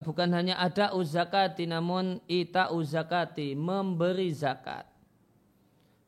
[0.00, 4.88] bukan hanya ada uzakati namun ita uzakati memberi zakat.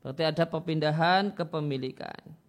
[0.02, 2.42] Berarti ada perpindahan kepemilikan.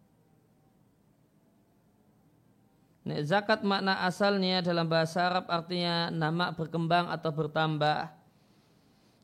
[3.03, 8.09] Nah, zakat makna asalnya dalam bahasa Arab artinya nama berkembang atau bertambah.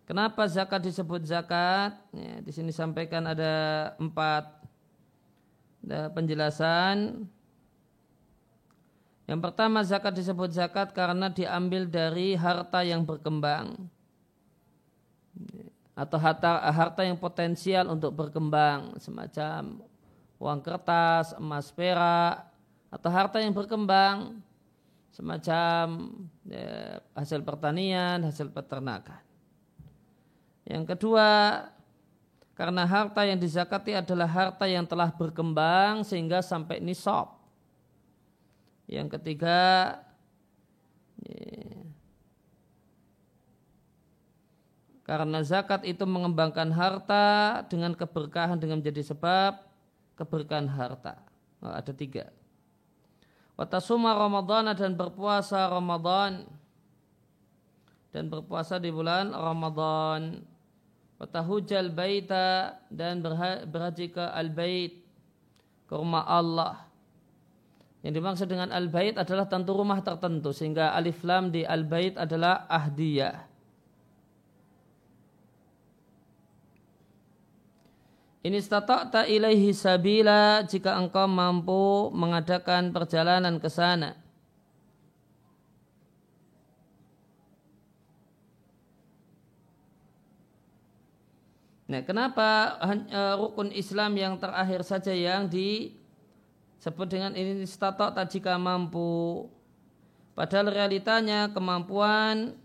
[0.04, 1.96] Kenapa zakat disebut zakat?
[2.12, 3.54] Ya, di sini sampaikan ada
[3.96, 4.52] empat
[5.88, 7.24] ada penjelasan.
[9.30, 13.77] Yang pertama zakat disebut zakat karena diambil dari harta yang berkembang
[15.94, 19.85] atau harta harta yang potensial untuk berkembang semacam
[20.41, 22.41] uang kertas, emas perak
[22.90, 24.41] atau harta yang berkembang
[25.13, 26.09] semacam
[26.49, 29.21] ya, hasil pertanian, hasil peternakan.
[30.66, 31.27] Yang kedua,
[32.57, 37.38] karena harta yang dizakati adalah harta yang telah berkembang sehingga sampai nisab.
[38.89, 40.02] Yang ketiga,
[41.21, 41.77] ya,
[45.05, 49.62] karena zakat itu mengembangkan harta dengan keberkahan dengan menjadi sebab
[50.18, 51.21] keberkahan harta.
[51.62, 52.34] Oh, ada tiga.
[53.54, 56.49] Watasuma Ramadan dan berpuasa Ramadan
[58.09, 60.41] dan berpuasa di bulan Ramadan.
[61.21, 63.21] Watahujal baita dan
[63.70, 65.06] berhaji ke al-bait
[65.85, 66.88] ke rumah Allah
[68.00, 73.50] yang dimaksud dengan al-bait adalah tentu rumah tertentu sehingga alif lam di al-bait adalah ahdiyah.
[78.40, 84.16] Ini stata'ta ilaihi sabila jika engkau mampu mengadakan perjalanan ke sana.
[91.90, 96.00] Nah, kenapa eh, rukun Islam yang terakhir saja yang di
[96.80, 99.46] sebut dengan ini statok tak jika mampu
[100.34, 102.56] padahal realitanya kemampuan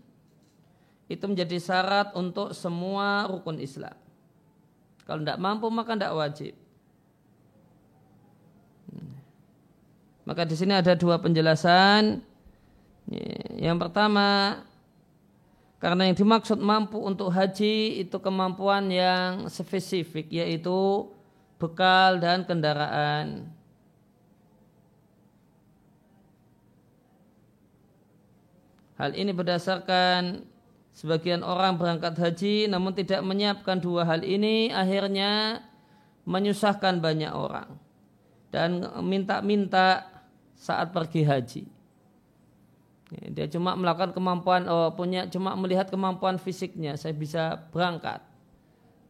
[1.05, 3.93] itu menjadi syarat untuk semua rukun Islam.
[5.05, 6.53] Kalau tidak mampu maka tidak wajib.
[10.25, 12.25] Maka di sini ada dua penjelasan.
[13.53, 14.57] Yang pertama
[15.77, 21.05] karena yang dimaksud mampu untuk haji itu kemampuan yang spesifik yaitu
[21.61, 23.45] bekal dan kendaraan
[28.95, 30.47] Hal ini berdasarkan
[30.95, 35.59] sebagian orang berangkat haji namun tidak menyiapkan dua hal ini akhirnya
[36.23, 37.75] menyusahkan banyak orang
[38.55, 40.07] dan minta-minta
[40.55, 41.63] saat pergi haji.
[43.35, 48.23] Dia cuma melakukan kemampuan, oh, punya cuma melihat kemampuan fisiknya, saya bisa berangkat.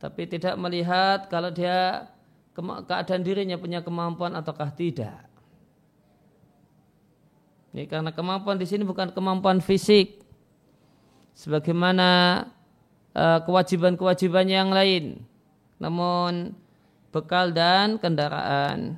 [0.01, 2.09] Tapi tidak melihat kalau dia
[2.57, 5.24] keadaan dirinya punya kemampuan ataukah tidak.
[7.75, 10.23] Ini karena kemampuan di sini bukan kemampuan fisik,
[11.35, 12.07] sebagaimana
[13.11, 15.19] uh, kewajiban-kewajiban yang lain,
[15.75, 16.55] namun
[17.11, 18.95] bekal dan kendaraan.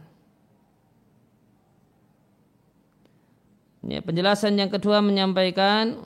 [3.82, 6.06] Ini penjelasan yang kedua menyampaikan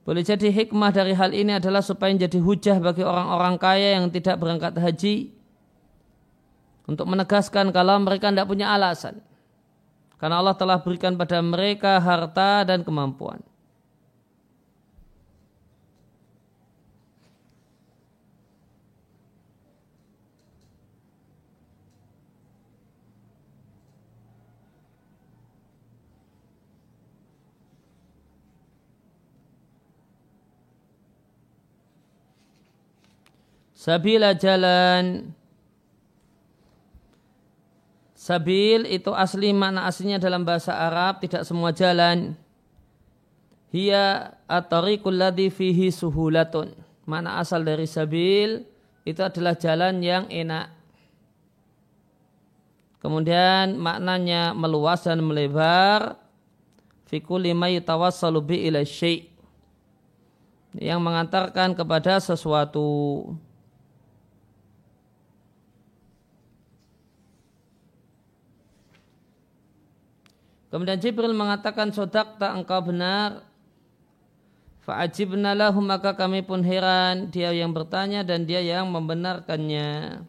[0.00, 4.42] Boleh jadi hikmah dari hal ini adalah supaya menjadi hujah bagi orang-orang kaya yang tidak
[4.42, 5.30] berangkat haji
[6.90, 9.22] untuk menegaskan kalau mereka tidak punya alasan.
[10.18, 13.38] Karena Allah telah berikan pada mereka harta dan kemampuan.
[33.80, 35.32] Sabila jalan
[38.20, 42.36] Sabil itu asli makna aslinya dalam bahasa Arab tidak semua jalan.
[43.72, 46.76] Hiya at-tariqul ladzi fihi suhulatun.
[47.08, 48.68] Makna asal dari sabil
[49.08, 50.68] itu adalah jalan yang enak.
[53.00, 56.20] Kemudian maknanya meluas dan melebar
[57.08, 59.32] fi kulli ma yatawassalu bi ila syai'
[60.76, 63.32] yang mengantarkan kepada sesuatu.
[70.70, 73.42] Kemudian Jibril mengatakan sodak tak engkau benar.
[74.86, 80.22] Fa'ajibna lahum maka kami pun heran dia yang bertanya dan dia yang membenarkannya.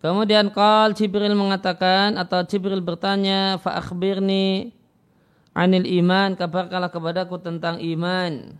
[0.00, 4.72] Kemudian kal Jibril mengatakan atau Jibril bertanya fa akhbirni
[5.52, 8.56] anil iman kabarkanlah kepadaku tentang iman.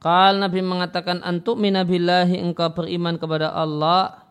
[0.00, 4.24] Kal Nabi mengatakan antuk minabillahi engkau beriman kepada Allah.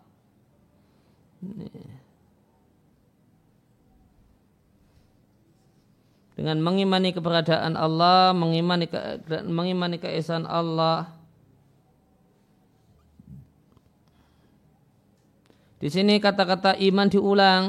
[6.34, 8.98] Dengan mengimani keberadaan Allah, mengimani ke,
[9.46, 11.14] mengimani keesaan Allah.
[15.78, 17.64] Di sini kata-kata iman diulang.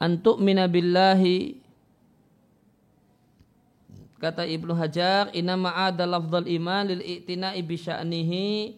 [0.00, 1.59] Antuk minabillahi
[4.20, 8.76] Kata Ibnu Hajar, inna ma'ada lafdhal iman lil i'tina'i bi sya'nihi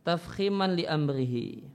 [0.00, 1.68] tafkhiman li amrihi.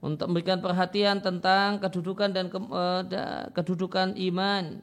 [0.00, 3.04] Untuk memberikan perhatian tentang kedudukan dan ke, uh,
[3.52, 4.80] kedudukan iman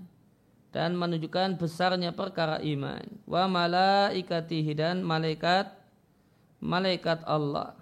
[0.70, 3.02] dan menunjukkan besarnya perkara iman.
[3.26, 5.74] Wa malaikatihi dan malaikat
[6.62, 7.74] malaikat Allah.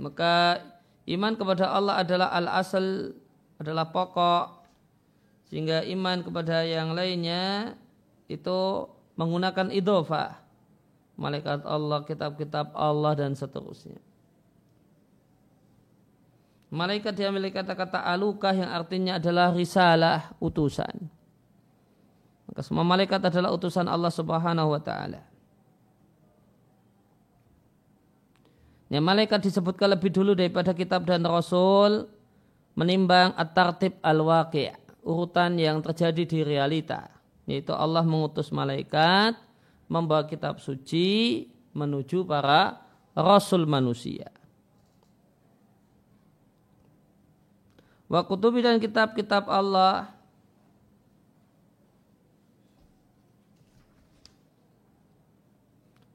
[0.00, 0.64] Maka
[1.04, 3.12] iman kepada Allah adalah al-asal
[3.60, 4.59] adalah pokok
[5.50, 7.74] sehingga iman kepada yang lainnya
[8.30, 8.86] itu
[9.18, 10.38] menggunakan idofah.
[11.20, 13.98] Malaikat Allah, kitab-kitab Allah dan seterusnya.
[16.70, 21.10] Malaikat memiliki kata-kata alukah yang artinya adalah risalah, utusan.
[22.46, 25.20] Maka semua malaikat adalah utusan Allah subhanahu wa ta'ala.
[28.90, 32.10] Ya, malaikat disebutkan lebih dulu daripada kitab dan rasul
[32.74, 37.08] menimbang at-tartib al-waqi' urutan yang terjadi di realita
[37.50, 39.34] yaitu Allah mengutus malaikat
[39.90, 42.78] membawa kitab suci menuju para
[43.10, 44.30] rasul manusia.
[48.10, 50.10] Wa kutubi dan kitab-kitab Allah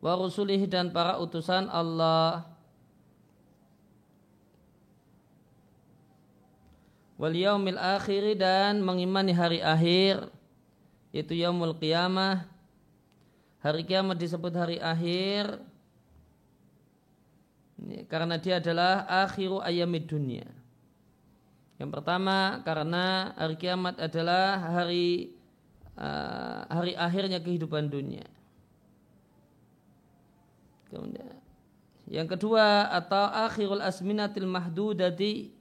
[0.03, 2.54] wa rusulihi dan para utusan Allah
[7.25, 10.29] wal yaumil akhiri dan mengimani hari akhir
[11.09, 12.45] itu yaumul qiyamah.
[13.65, 15.57] Hari kiamat disebut hari akhir
[18.05, 20.45] karena dia adalah akhiru ayamid dunia.
[21.81, 25.33] Yang pertama karena hari kiamat adalah hari
[25.97, 28.29] uh, hari akhirnya kehidupan dunia.
[30.93, 31.41] Kemudian
[32.05, 35.54] yang kedua atau akhirul asminatil mahdudati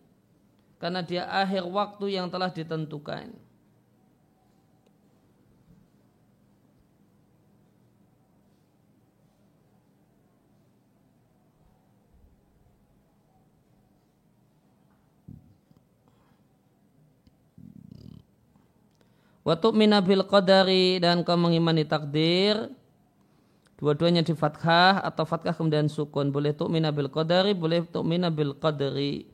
[0.84, 3.32] karena dia akhir waktu yang telah ditentukan.
[19.40, 22.68] Waktu minabil qadari dan kau mengimani takdir.
[23.80, 26.28] Dua-duanya di fathah atau fathah kemudian sukun.
[26.28, 29.33] Boleh tu'mina bil qadari, boleh tu'mina bil qadari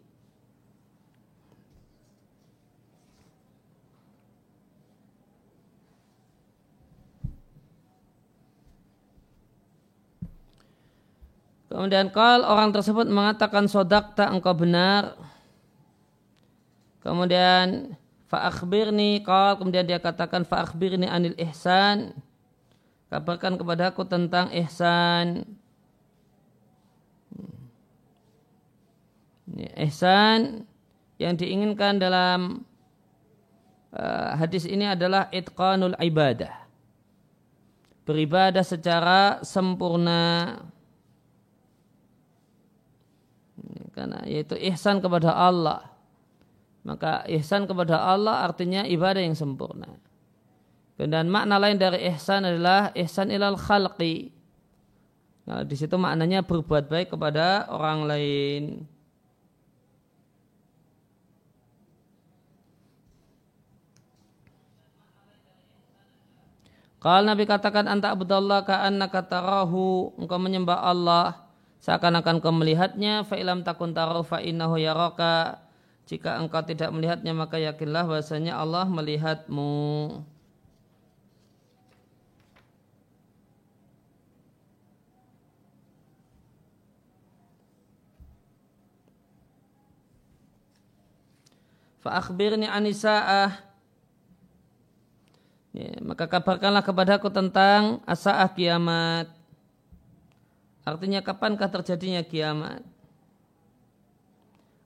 [11.81, 15.17] Kemudian kalau orang tersebut mengatakan sodak tak engkau benar.
[17.01, 17.97] Kemudian
[18.29, 22.13] fa'akhbirni kal kemudian dia katakan fa'akhbirni anil ihsan.
[23.09, 25.49] Kabarkan kepada aku tentang ihsan.
[29.81, 30.69] Ihsan
[31.17, 32.61] yang diinginkan dalam
[33.97, 36.61] uh, hadis ini adalah itqanul ibadah.
[38.05, 40.61] Beribadah secara sempurna
[43.95, 45.91] karena yaitu ihsan kepada Allah.
[46.81, 50.01] Maka ihsan kepada Allah artinya ibadah yang sempurna.
[51.01, 54.33] Dan makna lain dari ihsan adalah ihsan ilal khalqi.
[55.49, 58.63] Nah, di situ maknanya berbuat baik kepada orang lain.
[67.01, 70.13] Kalau Nabi katakan anta abdallah ka'annaka tarahu.
[70.21, 71.50] Engkau menyembah Allah
[71.91, 75.59] seakan-akan kau melihatnya fa'ilam takun taruh fa'innahu yaraka.
[76.07, 80.23] Jika engkau tidak melihatnya maka yakinlah bahasanya Allah melihatmu.
[92.07, 93.67] Fa'akhbirni anisa'ah.
[95.75, 99.40] Ya, Maka kabarkanlah kepadaku tentang asa'ah kiamat
[100.85, 102.83] Artinya kapankah terjadinya kiamat?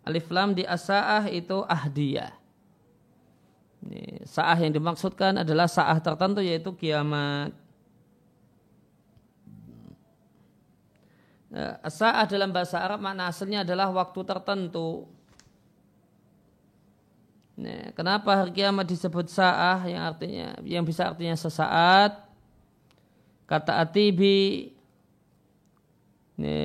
[0.05, 2.33] Alif lam di asaah itu ahdiyah.
[3.85, 7.53] Ini, saah yang dimaksudkan adalah saah tertentu yaitu kiamat.
[11.55, 15.07] Nah, saah dalam bahasa Arab makna aslinya adalah waktu tertentu.
[17.55, 22.25] Nah, kenapa hari kiamat disebut saah yang artinya yang bisa artinya sesaat?
[23.45, 24.74] kata Atibi
[26.35, 26.59] ini,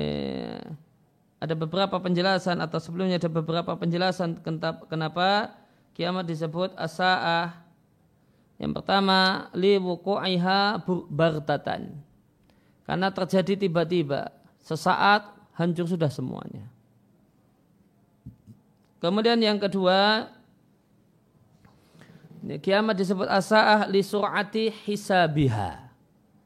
[1.40, 4.42] ada beberapa penjelasan atau sebelumnya ada beberapa penjelasan
[4.90, 5.56] kenapa
[5.96, 7.64] kiamat disebut asa'ah.
[8.60, 11.96] Yang pertama, li wuku'iha bartatan.
[12.84, 14.28] Karena terjadi tiba-tiba,
[14.60, 16.68] sesaat hancur sudah semuanya.
[19.00, 20.28] Kemudian yang kedua,
[22.60, 25.88] kiamat disebut asa'ah li sur'ati hisabiha.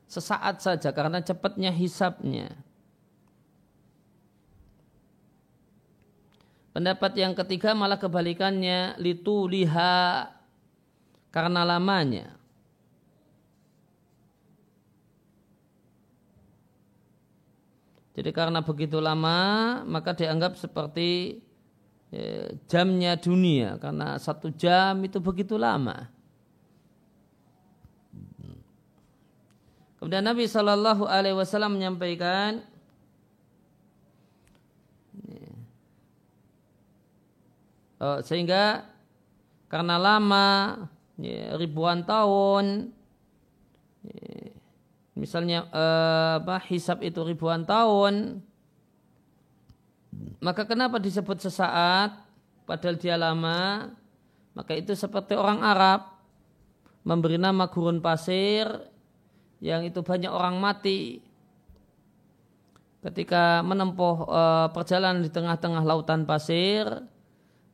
[0.06, 2.54] Sesaat saja karena cepatnya hisabnya.
[6.74, 10.26] Pendapat yang ketiga malah kebalikannya litu liha
[11.30, 12.34] karena lamanya.
[18.18, 21.38] Jadi karena begitu lama maka dianggap seperti
[22.10, 26.10] ya, jamnya dunia karena satu jam itu begitu lama.
[30.02, 32.66] Kemudian Nabi Shallallahu Alaihi Wasallam menyampaikan
[37.94, 38.82] Eh, sehingga
[39.70, 40.46] karena lama
[41.14, 42.90] ya, ribuan tahun
[44.02, 44.50] ya,
[45.14, 48.42] misalnya uh, apa hisap itu ribuan tahun
[50.42, 52.18] maka kenapa disebut sesaat?
[52.66, 53.90] Padahal dia lama
[54.54, 56.06] maka itu seperti orang Arab
[57.06, 58.66] memberi nama gurun pasir
[59.62, 61.22] yang itu banyak orang mati.
[63.04, 67.04] Ketika menempuh uh, perjalanan di tengah-tengah lautan pasir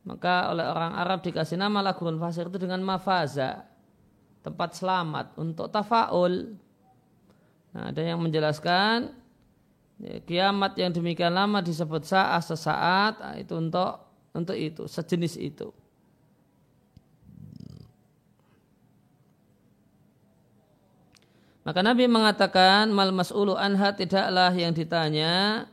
[0.01, 3.69] maka oleh orang Arab dikasih nama Lagun Fasir itu dengan mafaza.
[4.41, 6.57] Tempat selamat untuk tafaul.
[7.71, 9.13] Nah, ada yang menjelaskan
[10.01, 14.01] ya, kiamat yang demikian lama disebut saat sesaat nah, itu untuk
[14.33, 15.69] untuk itu sejenis itu.
[21.61, 25.69] Maka Nabi mengatakan mal mas'ulu anha tidaklah yang ditanya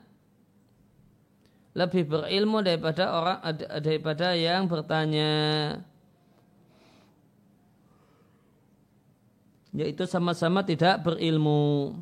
[1.78, 3.38] lebih berilmu daripada orang
[3.78, 5.30] daripada yang bertanya
[9.70, 11.94] yaitu sama-sama tidak berilmu.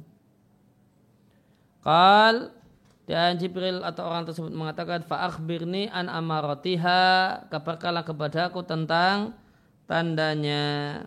[1.85, 2.57] Kal
[3.05, 9.37] dan Jibril atau orang tersebut mengatakan fa'akhbirni an amaratiha kabarkanlah kepadaku tentang
[9.85, 11.05] tandanya.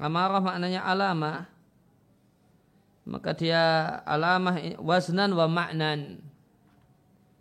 [0.00, 1.44] Amarah maknanya alamah.
[3.04, 3.62] Maka dia
[4.04, 6.27] alamah waznan wa ma'nan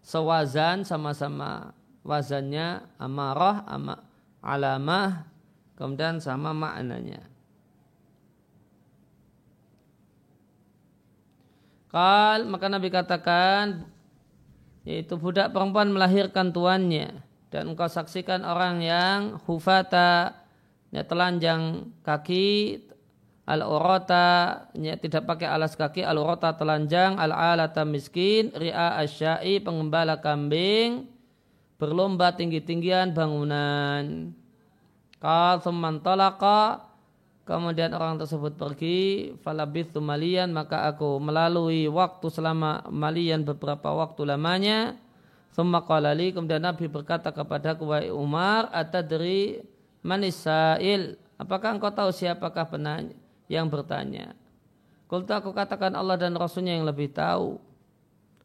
[0.08, 1.76] sewazan sama-sama
[2.08, 4.00] wazannya amarah ama,
[4.40, 5.28] alamah
[5.76, 7.28] kemudian sama maknanya.
[11.92, 13.84] Kal maka Nabi katakan
[14.88, 17.20] yaitu budak perempuan melahirkan tuannya
[17.52, 20.32] dan engkau saksikan orang yang hufata
[20.96, 22.87] ya, telanjang kaki
[23.48, 30.20] al urata tidak pakai alas kaki al urata telanjang al alata miskin ria asyai pengembala
[30.20, 31.08] kambing
[31.80, 34.36] berlomba tinggi-tinggian bangunan.
[35.24, 36.84] Kal thumman talaka
[37.48, 45.00] kemudian orang tersebut pergi falabithu malian maka aku melalui waktu selama malian beberapa waktu lamanya.
[45.58, 49.66] Qalali kemudian Nabi berkata kepada wahai Umar atadri
[50.06, 51.18] manisail.
[51.42, 54.36] Apakah engkau tahu siapakah penanya yang bertanya.
[55.08, 57.60] Kulta aku katakan Allah dan Rasulnya yang lebih tahu.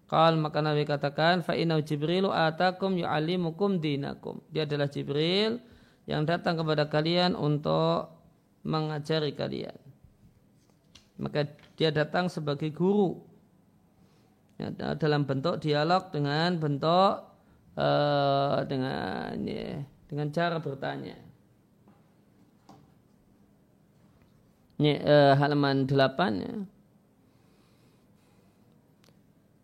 [0.06, 4.38] Kal maka Nabi katakan fa inau Jibrilu atakum yu'allimukum dinakum.
[4.52, 5.58] Dia adalah Jibril
[6.06, 8.12] yang datang kepada kalian untuk
[8.62, 9.74] mengajari kalian.
[11.18, 13.18] Maka dia datang sebagai guru
[14.58, 17.14] ya, dalam bentuk dialog dengan bentuk
[17.78, 21.18] uh, dengan ya, dengan cara bertanya.
[24.82, 26.54] Uh, halaman 8 ya.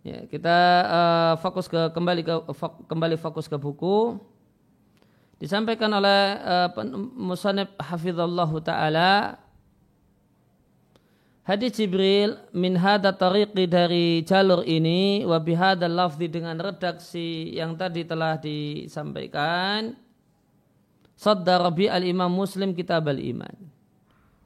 [0.06, 0.58] Ya, kita
[0.88, 4.16] uh, fokus ke kembali ke fok, kembali fokus ke buku.
[5.36, 6.68] Disampaikan oleh uh,
[7.14, 9.38] Musanib Hafizallah Ta'ala
[11.48, 18.04] Hadis Jibril min hada tariqi dari jalur ini wa bihada lafzi dengan redaksi yang tadi
[18.04, 19.96] telah disampaikan
[21.16, 23.56] Saddara bi al-imam muslim kitab al-iman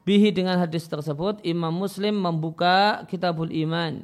[0.03, 4.03] Bihi dengan hadis tersebut Imam Muslim membuka Kitabul Iman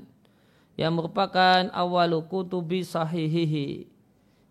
[0.79, 3.99] yang merupakan awalu kutubi sahihihi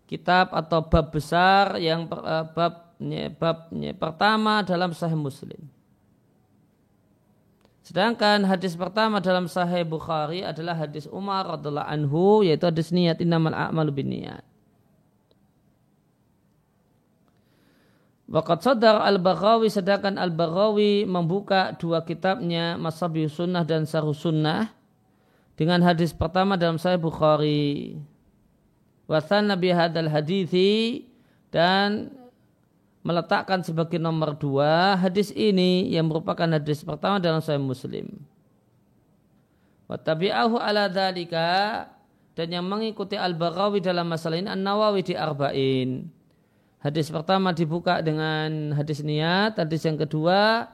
[0.05, 5.69] kitab atau bab besar yang uh, babnya, babnya pertama dalam Sahih Muslim.
[7.85, 13.53] Sedangkan hadis pertama dalam Sahih Bukhari adalah hadis Umar radhiallahu anhu yaitu hadis niat innamal
[13.53, 14.45] a'malu binniyat.
[18.29, 24.69] Waqat sadar al-Baghawi sedangkan al-Baghawi membuka dua kitabnya Masabi Sunnah dan Saru Sunnah
[25.57, 27.97] dengan hadis pertama dalam Sahih Bukhari.
[29.09, 31.09] Wasan Nabi hadal hadithi
[31.49, 32.13] dan
[33.01, 38.13] meletakkan sebagai nomor dua hadis ini yang merupakan hadis pertama dalam Sahih Muslim.
[39.89, 41.89] Watabi'ahu ala dhalika
[42.37, 46.18] dan yang mengikuti Al-Baghawi dalam masalah ini An-Nawawi di Arba'in.
[46.79, 50.71] Hadis pertama dibuka dengan hadis niat, hadis yang kedua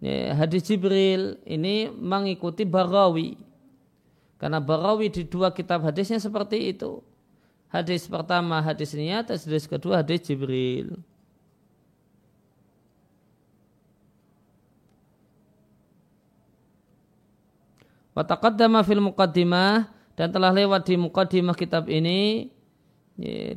[0.00, 3.36] ya, hadis Jibril ini mengikuti Barawi.
[4.40, 7.04] Karena Barawi di dua kitab hadisnya seperti itu.
[7.68, 10.96] Hadis pertama hadis niat, hadis kedua hadis Jibril.
[18.16, 22.50] Wataqaddama fil muqaddimah dan telah lewat di muqaddimah kitab ini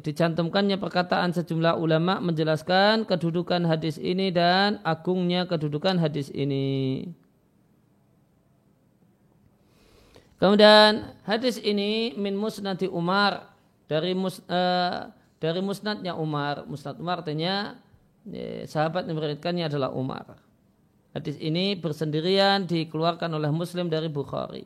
[0.02, 7.06] dicantumkannya perkataan sejumlah ulama menjelaskan kedudukan hadis ini dan agungnya kedudukan hadis ini.
[10.42, 13.54] Kemudian hadis ini min musnadi Umar
[13.86, 16.66] dari mus, uh, dari musnadnya Umar.
[16.66, 17.78] Musnad Umar artinya
[18.26, 20.42] ya, sahabat yang meriwayatkannya adalah Umar.
[21.14, 24.66] Hadis ini bersendirian dikeluarkan oleh Muslim dari Bukhari.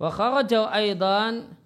[0.00, 0.40] Wa
[0.72, 1.60] aidan.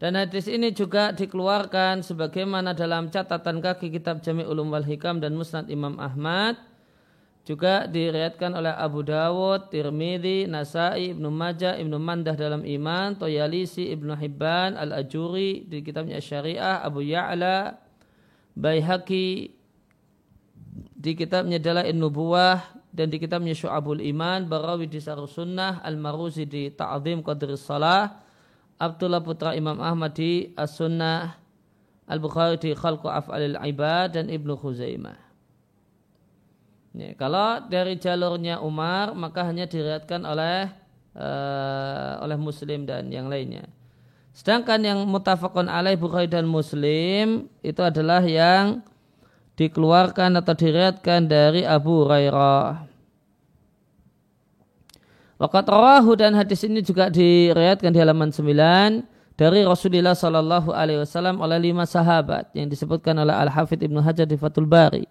[0.00, 5.36] Dan hadis ini juga dikeluarkan sebagaimana dalam catatan kaki kitab Jami' Ulum wal Hikam dan
[5.36, 6.56] Musnad Imam Ahmad.
[7.44, 14.14] Juga diriatkan oleh Abu Dawud, Tirmidzi, Nasai, Ibnu Majah, Ibnu Mandah dalam Iman, Toyalisi, Ibnu
[14.14, 17.74] Hibban, Al-Ajuri di kitabnya Syariah, Abu Ya'la,
[18.54, 19.50] Baihaqi
[20.94, 26.74] di kitabnya Dalail Nubuwah, dan di kitabnya Syu'abul Iman, Barawi di Sarul Sunnah, Al-Maruzi di
[26.74, 28.18] Ta'zim Qadri Salah,
[28.80, 31.38] Abdullah Putra Imam Ahmad di As-Sunnah,
[32.10, 35.14] Al-Bukhari di Khalqu Af'alil Ibad dan Ibnu Khuzaimah.
[36.90, 40.66] Ya, kalau dari jalurnya Umar maka hanya diriatkan oleh
[41.14, 43.70] uh, oleh Muslim dan yang lainnya.
[44.34, 48.82] Sedangkan yang mutafakun alaih Bukhari dan Muslim itu adalah yang
[49.60, 52.88] dikeluarkan atau diriatkan dari Abu Hurairah.
[55.36, 58.40] Waqat rawahu dan hadis ini juga diriatkan di halaman 9
[59.36, 64.28] dari Rasulullah Shallallahu Alaihi Wasallam oleh lima sahabat yang disebutkan oleh Al Hafidh Ibnu Hajar
[64.28, 65.04] di Fathul Bari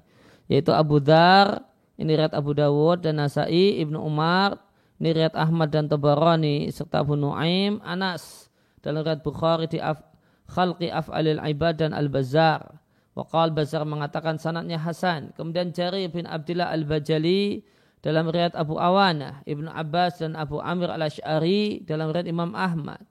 [0.46, 1.66] yaitu Abu Dar
[1.98, 4.58] ini riat Abu Dawud dan Nasai Ibnu Umar
[5.02, 8.54] ini riat Ahmad dan Tabarani serta Abu Nuaim Anas
[8.86, 9.98] dalam riat Bukhari di Af,
[10.46, 12.70] Khalqi Af'alil Ibad dan Al-Bazar
[13.18, 15.34] Waqal Bazar mengatakan sanatnya Hasan.
[15.34, 17.66] Kemudian Jari bin Abdullah Al-Bajali
[18.00, 23.04] dalam riat Abu Awana, Ibnu Abbas dan Abu Amir Al-Ash'ari dalam riat Imam Ahmad.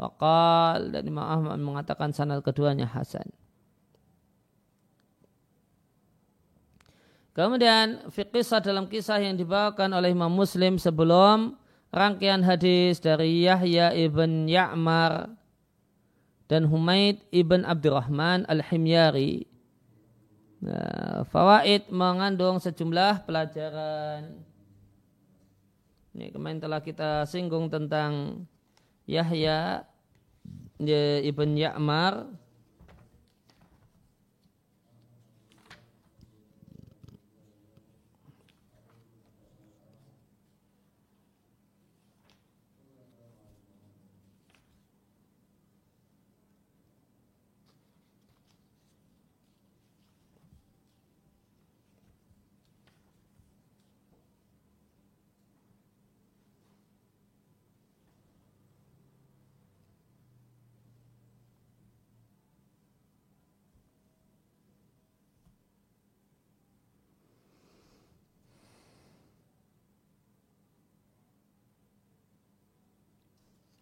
[0.00, 3.28] Waqal dan Imam Ahmad mengatakan sanat keduanya Hasan.
[7.30, 11.54] Kemudian fikisah dalam kisah yang dibawakan oleh Imam Muslim sebelum
[11.94, 15.39] rangkaian hadis dari Yahya ibn Ya'mar
[16.50, 19.46] dan Humaid ibn Abdurrahman al-Himyari
[20.60, 24.44] Nah, fawaid mengandung sejumlah pelajaran.
[26.12, 28.44] Ini kemarin telah kita singgung tentang
[29.08, 29.88] Yahya
[31.24, 32.28] ibn Ya'mar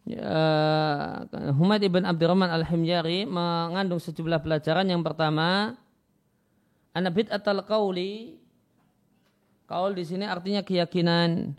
[0.09, 0.41] ya,
[1.53, 4.89] Humaid ibn Abdurrahman al-Himyari mengandung sejumlah pelajaran.
[4.89, 5.77] Yang pertama,
[6.97, 8.41] anabit atal kauli.
[9.69, 11.53] Kaul di sini artinya keyakinan.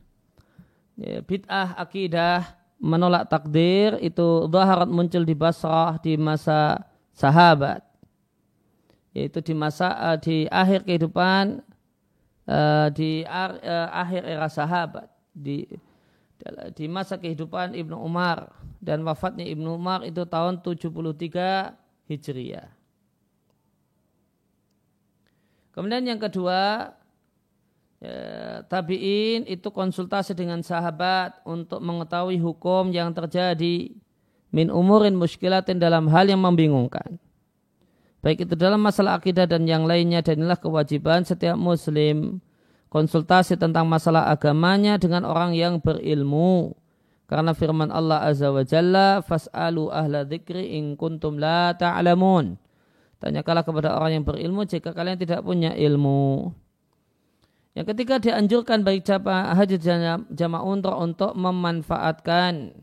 [0.97, 6.81] Ya, bid'ah akidah menolak takdir itu zaharat muncul di Basrah di masa
[7.13, 7.85] sahabat.
[9.13, 11.61] Yaitu di masa uh, di akhir kehidupan
[12.49, 13.21] uh, di
[13.93, 15.69] akhir era sahabat di
[16.73, 21.75] di masa kehidupan Ibnu Umar dan wafatnya Ibnu Umar itu tahun 73
[22.07, 22.69] Hijriah.
[25.75, 26.91] Kemudian yang kedua,
[28.03, 28.17] ya,
[28.67, 33.93] tabiin itu konsultasi dengan sahabat untuk mengetahui hukum yang terjadi
[34.49, 37.21] min umurin muskilatin dalam hal yang membingungkan.
[38.19, 42.43] Baik itu dalam masalah akidah dan yang lainnya dan inilah kewajiban setiap muslim
[42.89, 46.73] konsultasi tentang masalah agamanya dengan orang yang berilmu.
[47.29, 52.57] Karena firman Allah Azza wa Jalla, Fas'alu ahla dzikri in kuntum la ta'lamun.
[53.21, 56.49] Tanyakanlah kepada orang yang berilmu jika kalian tidak punya ilmu.
[57.77, 59.77] Yang ketiga dianjurkan baik jamaah haji
[60.33, 62.73] jamaah untuk untuk memanfaatkan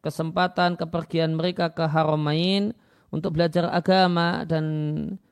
[0.00, 2.72] kesempatan kepergian mereka ke Haramain
[3.12, 4.64] untuk belajar agama dan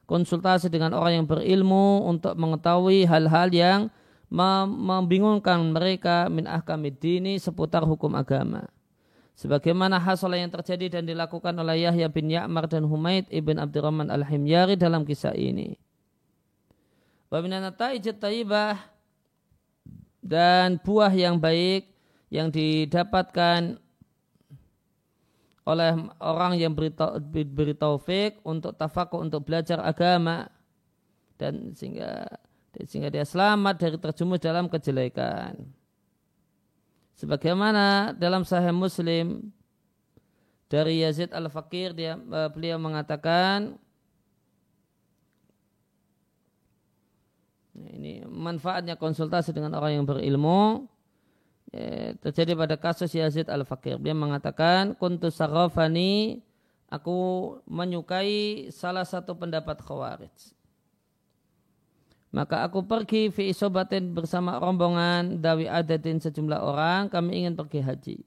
[0.05, 3.81] konsultasi dengan orang yang berilmu untuk mengetahui hal-hal yang
[4.29, 8.67] membingungkan mereka min ahkamid dini seputar hukum agama
[9.35, 14.79] sebagaimana hasil yang terjadi dan dilakukan oleh Yahya bin Ya'mar dan Humaid ibn Abdurrahman al-Himyari
[14.79, 15.75] dalam kisah ini.
[20.25, 21.91] dan buah yang baik
[22.31, 23.77] yang didapatkan
[25.65, 26.93] oleh orang yang beri,
[27.49, 30.45] beri taufik untuk tafakuh untuk belajar agama
[31.41, 32.29] dan sehingga
[32.85, 35.57] sehingga dia selamat dari terjumus dalam kejelekan.
[37.15, 39.55] Sebagaimana dalam Sahih Muslim
[40.69, 43.79] dari Yazid Al-Fakir dia eh, beliau mengatakan
[47.75, 50.91] ini manfaatnya konsultasi dengan orang yang berilmu
[51.75, 53.99] ya, terjadi pada kasus Yazid Al-Fakir.
[53.99, 56.39] Dia mengatakan kuntu sarafani
[56.87, 57.19] aku
[57.67, 60.55] menyukai salah satu pendapat Khawarij.
[62.35, 67.07] Maka aku pergi fi isobatin bersama rombongan dawi adatin sejumlah orang.
[67.07, 68.19] Kami ingin pergi haji.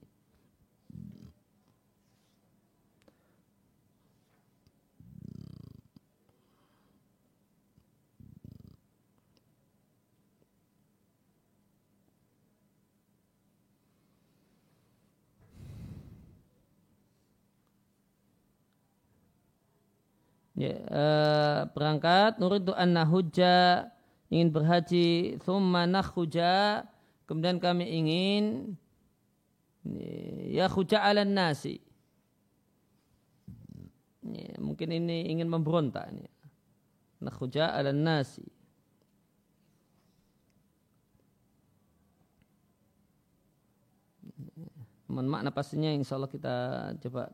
[20.58, 22.42] Ya, uh, berangkat.
[22.42, 23.86] Nuridu anna hujja.
[24.26, 25.38] Ingin berhaji.
[25.46, 26.82] Thumma nakhuja.
[27.30, 28.74] Kemudian kami ingin
[30.50, 31.78] ya khuja ala nasi.
[34.26, 36.26] Ya, mungkin ini ingin memberontak ini.
[37.22, 38.42] Nakhuja ala nasi.
[45.08, 46.56] Mohon makna pastinya insya Allah kita
[47.00, 47.32] coba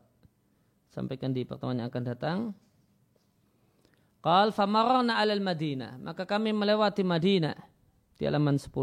[0.93, 2.37] sampaikan di pertemuan yang akan datang
[4.25, 6.01] Qal famarana alal Madinah.
[6.01, 7.53] Maka kami melewati Madinah.
[8.17, 8.73] Di halaman 10.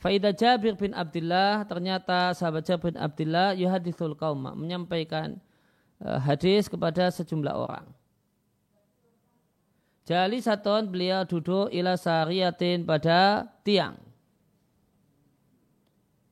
[0.00, 1.68] Faida Jabir bin Abdullah.
[1.68, 4.48] Ternyata sahabat Jabir bin Abdullah yuhadithul kaum.
[4.56, 5.36] Menyampaikan
[6.00, 7.84] uh, hadis kepada sejumlah orang.
[10.08, 13.94] Jali saton beliau duduk ila sariyatin pada tiang.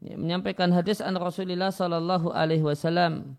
[0.00, 3.36] menyampaikan hadis an Rasulullah sallallahu alaihi wasallam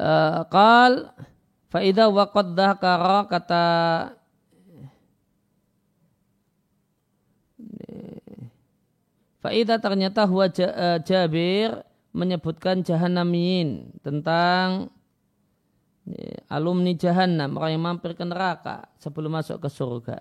[0.00, 1.12] uh, qal
[1.68, 3.64] fa idza waqad dzakara kata
[9.40, 11.80] Faida ternyata huwa eh, Jabir
[12.12, 14.92] menyebutkan jahannamiyin tentang
[16.52, 20.18] alumni jahannam orang yang mampir ke neraka sebelum masuk ke surga.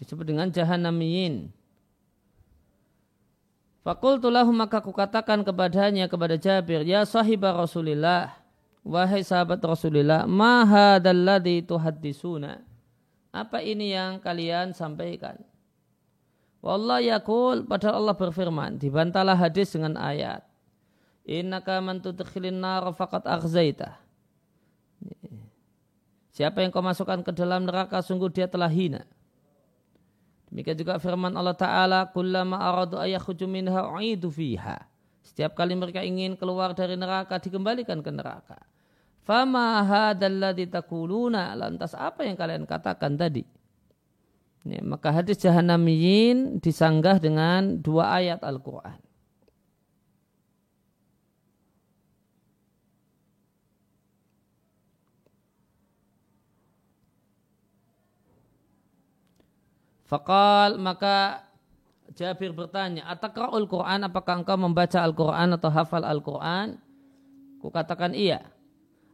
[0.00, 1.52] Disebut dengan jahannamiyin.
[3.84, 8.32] Fakultulahu maka kukatakan kepadanya kepada Jabir, Ya sahibah Rasulillah,
[8.80, 12.64] wahai sahabat Rasulillah, maha dalladhi tuhaddisuna.
[13.30, 15.40] Apa ini yang kalian sampaikan?
[16.60, 20.44] Wallah yakul, padahal Allah berfirman, dibantalah hadis dengan ayat.
[21.24, 23.96] Innaka man tudkhilin nar faqad akhzaitah.
[26.36, 29.08] Siapa yang kau masukkan ke dalam neraka, sungguh dia telah hina.
[30.50, 34.82] Demikian juga firman Allah Ta'ala, Kullama aradu ayakhruju minha u'idu fiha.
[35.22, 38.58] Setiap kali mereka ingin keluar dari neraka, dikembalikan ke neraka.
[39.22, 41.54] Fama hadalladhi takuluna.
[41.54, 43.46] Lantas apa yang kalian katakan tadi?
[44.66, 49.09] Ya, maka hadis jahannamiyin disanggah dengan dua ayat Al-Quran.
[60.10, 61.46] Fakal maka
[62.18, 66.82] Jabir bertanya, Atakra'ul Quran, apakah engkau membaca Al-Quran atau hafal Al-Quran?
[67.62, 68.42] Kukatakan iya.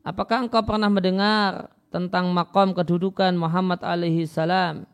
[0.01, 4.89] Apakah engkau pernah mendengar tentang makom kedudukan Muhammad alaihi salam?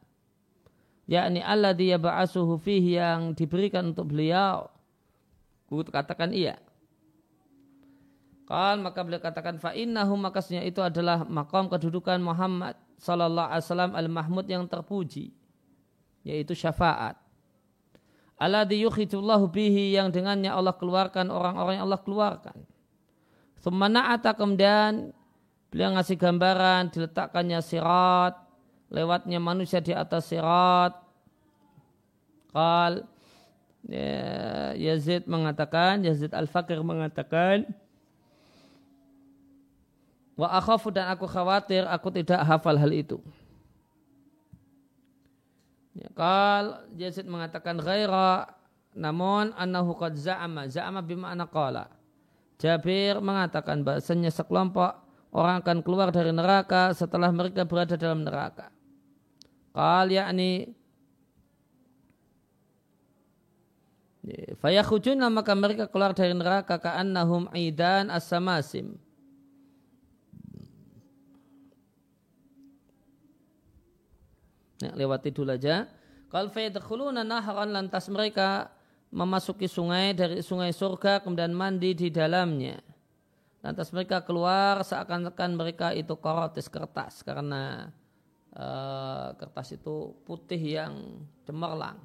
[1.06, 4.66] Yakni Allah dia ba'asuhu fihi yang diberikan untuk beliau.
[5.70, 6.58] Kukatakan iya.
[8.50, 13.92] Kal maka beliau katakan fa innahu makasnya itu adalah makom kedudukan Muhammad sallallahu alaihi wasallam
[13.94, 15.30] al-mahmud yang terpuji
[16.22, 17.18] yaitu syafaat.
[18.38, 22.58] Alladhi yukhidullahu bihi yang dengannya Allah keluarkan orang-orang yang Allah keluarkan.
[23.62, 25.14] Thummana'ata kemudian
[25.70, 28.34] beliau ngasih gambaran diletakkannya sirat,
[28.90, 30.98] lewatnya manusia di atas sirat.
[32.50, 33.06] Kal
[33.86, 37.70] ya, Yazid mengatakan, Yazid Al-Fakir mengatakan,
[40.32, 43.20] Wa akhafu dan aku khawatir aku tidak hafal hal itu.
[45.92, 48.48] Ya, kal Yazid mengatakan ghaira
[48.96, 51.92] namun annahu qad za'ama za'ama bima'na qala.
[52.56, 55.02] Jabir mengatakan bahasanya sekelompok
[55.34, 58.70] orang akan keluar dari neraka setelah mereka berada dalam neraka.
[59.72, 60.70] Qal yakni
[64.24, 69.01] ya, Fayakhujuna maka mereka keluar dari neraka ka'annahum aidan as-samasim
[74.82, 75.86] Ya, lewati dulu aja.
[76.26, 78.72] Kalau fayadkhuluna naharan lantas mereka
[79.12, 82.80] memasuki sungai dari sungai surga kemudian mandi di dalamnya.
[83.62, 87.94] Lantas mereka keluar seakan-akan mereka itu korotis kertas karena
[88.58, 92.00] uh, kertas itu putih yang cemerlang.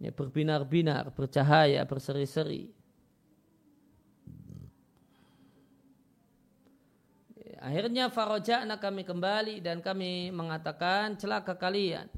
[0.00, 2.72] Ya, berbinar-binar, bercahaya, berseri-seri.
[7.60, 12.08] Akhirnya faroja'na kami kembali dan kami mengatakan celaka kalian.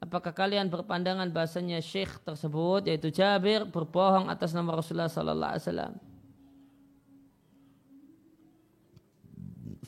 [0.00, 5.94] Apakah kalian berpandangan bahasanya syekh tersebut yaitu Jabir berbohong atas nama Rasulullah sallallahu alaihi wasallam?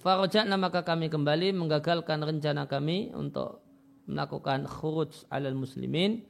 [0.04, 3.64] Faroja'na maka kami kembali menggagalkan rencana kami untuk
[4.04, 6.28] melakukan khuruj alal muslimin.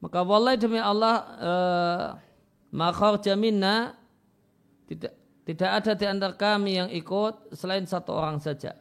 [0.00, 2.06] Maka wallahi demi Allah uh,
[2.72, 2.88] ma
[3.20, 3.92] jaminna
[4.88, 5.12] tidak
[5.46, 8.74] tidak ada di antara kami yang ikut selain satu orang saja.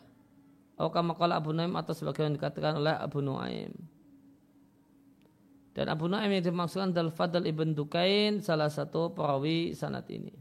[0.73, 3.69] Atau kama Abu Nuaim atau sebagaimana dikatakan oleh Abu Nuaim.
[5.77, 10.33] Dan Abu Nuaim yang dimaksudkan adalah Fadl ibn Dukain, salah satu perawi sanat ini.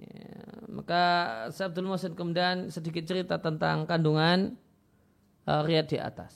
[0.00, 0.40] Ya,
[0.72, 1.02] maka
[1.52, 4.56] Syekh Abdul Muhsin kemudian sedikit cerita tentang kandungan
[5.44, 6.32] uh, riad di atas.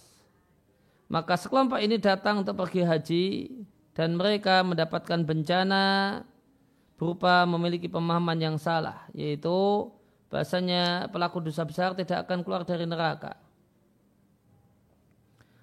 [1.09, 3.25] Maka sekelompok ini datang untuk pergi haji
[3.97, 5.85] dan mereka mendapatkan bencana
[6.99, 9.89] berupa memiliki pemahaman yang salah yaitu
[10.29, 13.39] bahasanya pelaku dosa besar tidak akan keluar dari neraka.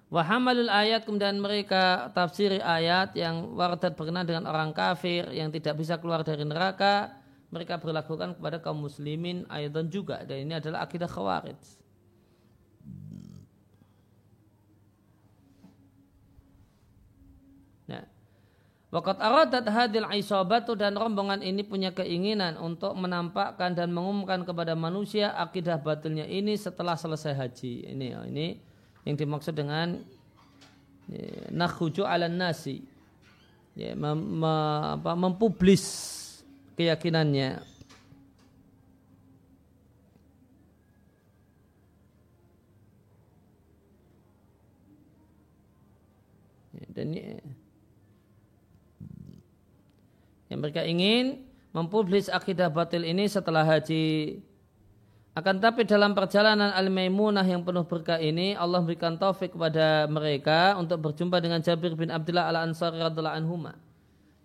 [0.06, 5.98] Wahamalul ayat kemudian mereka tafsiri ayat yang waradat berkenaan dengan orang kafir yang tidak bisa
[5.98, 7.10] keluar dari neraka
[7.50, 11.58] mereka berlakukan kepada kaum muslimin ayatan juga dan ini adalah akidah khawarij.
[18.86, 25.34] Wakat aradat hadil aisobatu dan rombongan ini punya keinginan untuk menampakkan dan mengumumkan kepada manusia
[25.34, 27.92] akidah batilnya ini setelah selesai haji.
[27.92, 28.62] Ini oh, ini
[29.02, 29.98] yang dimaksud dengan
[31.50, 32.86] nakhuju ala nasi.
[33.74, 33.92] Ya,
[35.18, 35.84] mempublis
[36.78, 37.60] keyakinannya.
[46.76, 47.55] Ya, dan ini
[50.56, 51.44] yang mereka ingin
[51.76, 54.40] mempublis akidah batil ini setelah haji.
[55.36, 60.96] Akan tapi dalam perjalanan Al-Maimunah yang penuh berkah ini Allah berikan taufik kepada mereka untuk
[61.04, 63.76] berjumpa dengan Jabir bin Abdullah al-Ansari radhiallahu anhuma.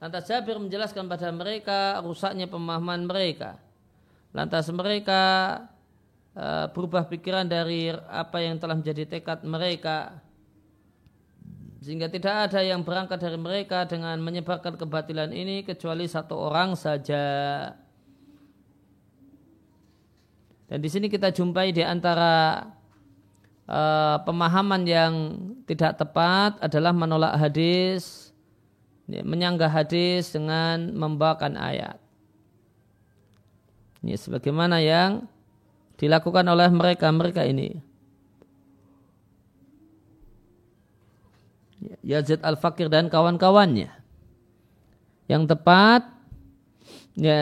[0.03, 3.55] Lantas Jabir menjelaskan pada mereka rusaknya pemahaman mereka.
[4.35, 5.21] Lantas mereka
[6.35, 10.19] uh, berubah pikiran dari apa yang telah menjadi tekad mereka
[11.81, 17.25] sehingga tidak ada yang berangkat dari mereka dengan menyebarkan kebatilan ini kecuali satu orang saja.
[20.69, 22.63] Dan di sini kita jumpai di antara
[23.65, 25.13] uh, pemahaman yang
[25.65, 28.29] tidak tepat adalah menolak hadis,
[29.09, 31.97] ya, menyanggah hadis dengan membawakan ayat.
[34.05, 35.25] Ini sebagaimana yang
[35.97, 37.90] dilakukan oleh mereka-mereka ini.
[42.05, 43.89] Yazid Al-Fakir dan kawan-kawannya.
[45.25, 46.05] Yang tepat
[47.17, 47.41] ya,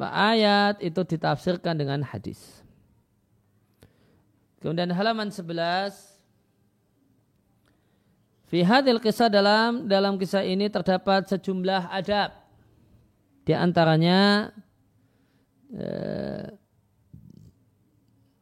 [0.00, 2.64] ayat itu ditafsirkan dengan hadis.
[4.58, 6.16] Kemudian halaman 11
[8.46, 12.30] Fi hadil kisah dalam dalam kisah ini terdapat sejumlah adab.
[13.42, 14.50] Di antaranya
[15.74, 16.46] uh,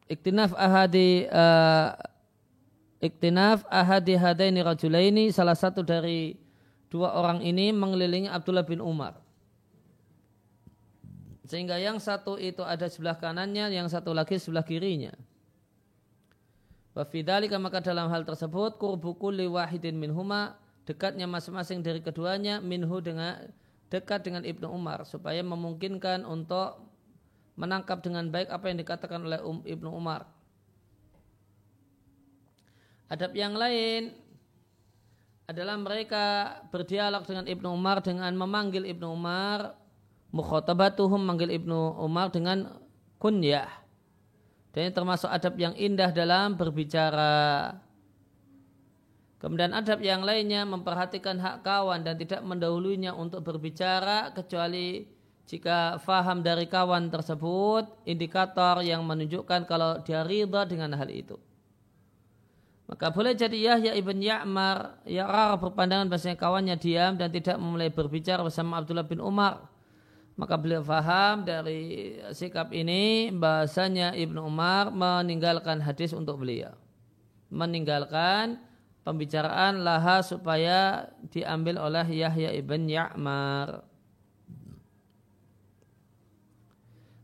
[0.05, 1.97] iktinaf ahadi uh,
[3.05, 6.35] iktinaf ahadi hadaini rajulaini salah satu dari
[6.89, 9.21] dua orang ini mengelilingi Abdullah bin Umar.
[11.45, 15.13] Sehingga yang satu itu ada sebelah kanannya, yang satu lagi sebelah kirinya.
[16.97, 23.51] Wafidalika maka dalam hal tersebut kurbu kulli wahidin minhuma dekatnya masing-masing dari keduanya minhu dengan
[23.91, 26.81] dekat dengan Ibnu Umar supaya memungkinkan untuk
[27.59, 30.23] menangkap dengan baik apa yang dikatakan oleh um, Ibnu Umar.
[33.11, 34.13] Adab yang lain
[35.45, 39.77] adalah mereka berdialog dengan Ibnu Umar dengan memanggil Ibnu Umar
[40.33, 42.81] mukhatabatuhum manggil Ibnu Umar dengan
[43.21, 43.85] kunyah
[44.75, 47.71] dan ini termasuk adab yang indah dalam berbicara.
[49.39, 55.07] Kemudian adab yang lainnya memperhatikan hak kawan dan tidak mendahulunya untuk berbicara kecuali
[55.47, 61.39] jika faham dari kawan tersebut indikator yang menunjukkan kalau dia ridha dengan hal itu.
[62.85, 68.45] Maka boleh jadi Yahya ibn Ya'mar Ya'rar berpandangan bahasanya kawannya diam dan tidak memulai berbicara
[68.45, 69.75] bersama Abdullah bin Umar
[70.35, 76.75] maka beliau faham dari sikap ini bahasanya Ibnu Umar meninggalkan hadis untuk beliau.
[77.47, 78.59] Meninggalkan
[79.07, 83.87] pembicaraan laha supaya diambil oleh Yahya ibn Ya'mar.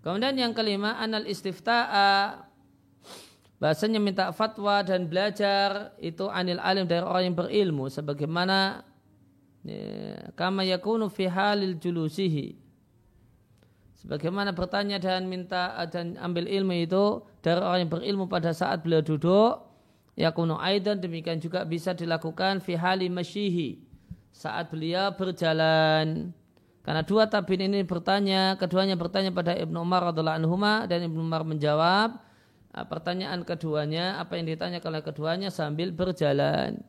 [0.01, 2.47] Kemudian yang kelima, anal istifta'a
[3.61, 8.81] bahasanya minta fatwa dan belajar itu anil alim dari orang yang berilmu sebagaimana
[9.61, 12.57] ya, kama yakunu fi halil julusihi
[14.01, 19.05] Sebagaimana bertanya dan minta dan ambil ilmu itu dari orang yang berilmu pada saat beliau
[19.05, 19.61] duduk,
[20.17, 23.77] ya kuno aidan demikian juga bisa dilakukan fi hali masyihi
[24.33, 26.33] saat beliau berjalan.
[26.81, 30.57] Karena dua tabin ini bertanya, keduanya bertanya pada Ibnu Umar radhiallahu anhu
[30.89, 32.17] dan Ibnu Umar menjawab
[32.75, 36.81] ah, pertanyaan keduanya apa yang ditanya oleh keduanya sambil berjalan.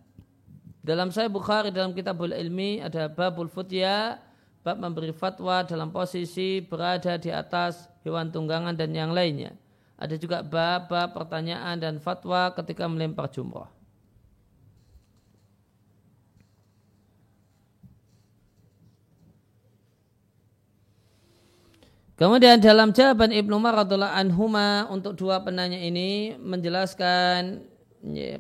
[0.83, 4.19] Dalam saya Bukhari dalam kitabul ilmi ada babul futya
[4.67, 9.55] bab memberi fatwa dalam posisi berada di atas hewan tunggangan dan yang lainnya.
[9.99, 13.71] Ada juga bab, bab pertanyaan dan fatwa ketika melempar jumrah.
[22.23, 27.67] Kemudian dalam jawaban Ibnu Umar radhiallahu anhuma untuk dua penanya ini menjelaskan
[27.99, 28.39] ya,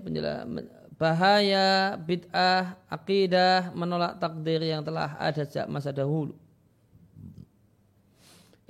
[0.95, 6.39] bahaya bid'ah, akidah, menolak takdir yang telah ada sejak masa dahulu.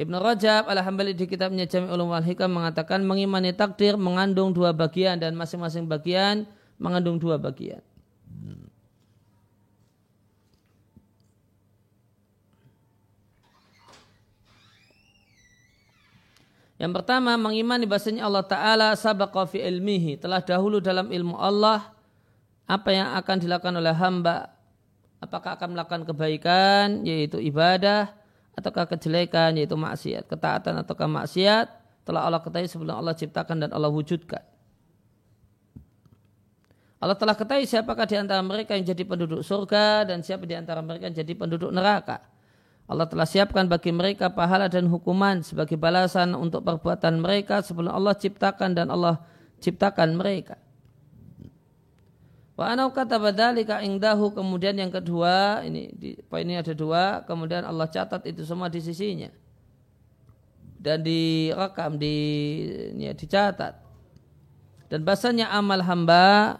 [0.01, 5.21] Ibnu Rajab al-Hambali di kitabnya Jami Ulum wal Hikam mengatakan mengimani takdir mengandung dua bagian
[5.21, 6.49] dan masing-masing bagian
[6.81, 7.85] mengandung dua bagian.
[16.83, 20.19] Yang pertama mengimani bahasanya Allah Ta'ala sabaqa fi ilmihi.
[20.19, 21.95] Telah dahulu dalam ilmu Allah
[22.67, 24.51] apa yang akan dilakukan oleh hamba?
[25.23, 28.11] Apakah akan melakukan kebaikan yaitu ibadah
[28.59, 30.27] ataukah kejelekan yaitu maksiat?
[30.27, 31.71] Ketaatan ataukah maksiat?
[32.03, 34.43] Telah Allah ketahui sebelum Allah ciptakan dan Allah wujudkan.
[36.99, 40.83] Allah telah ketahui siapakah di antara mereka yang jadi penduduk surga dan siapa di antara
[40.83, 42.32] mereka yang jadi penduduk neraka.
[42.91, 48.13] Allah telah siapkan bagi mereka pahala dan hukuman sebagai balasan untuk perbuatan mereka sebelum Allah
[48.19, 49.23] ciptakan dan Allah
[49.63, 50.59] ciptakan mereka.
[52.59, 54.35] Wa anau kata badalika ingdahu.
[54.37, 58.83] Kemudian yang kedua ini di poin ini ada dua kemudian Allah catat itu semua di
[58.83, 59.31] sisinya.
[60.83, 62.17] Dan direkam di
[62.99, 63.79] ya, dicatat.
[64.91, 66.59] Dan bahasanya amal hamba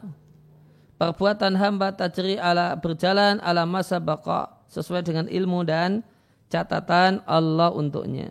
[0.97, 6.07] perbuatan hamba tajri ala berjalan ala masa baqa sesuai dengan ilmu dan
[6.53, 8.29] catatan Allah untuknya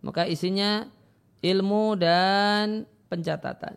[0.00, 0.88] maka isinya
[1.44, 3.76] ilmu dan pencatatan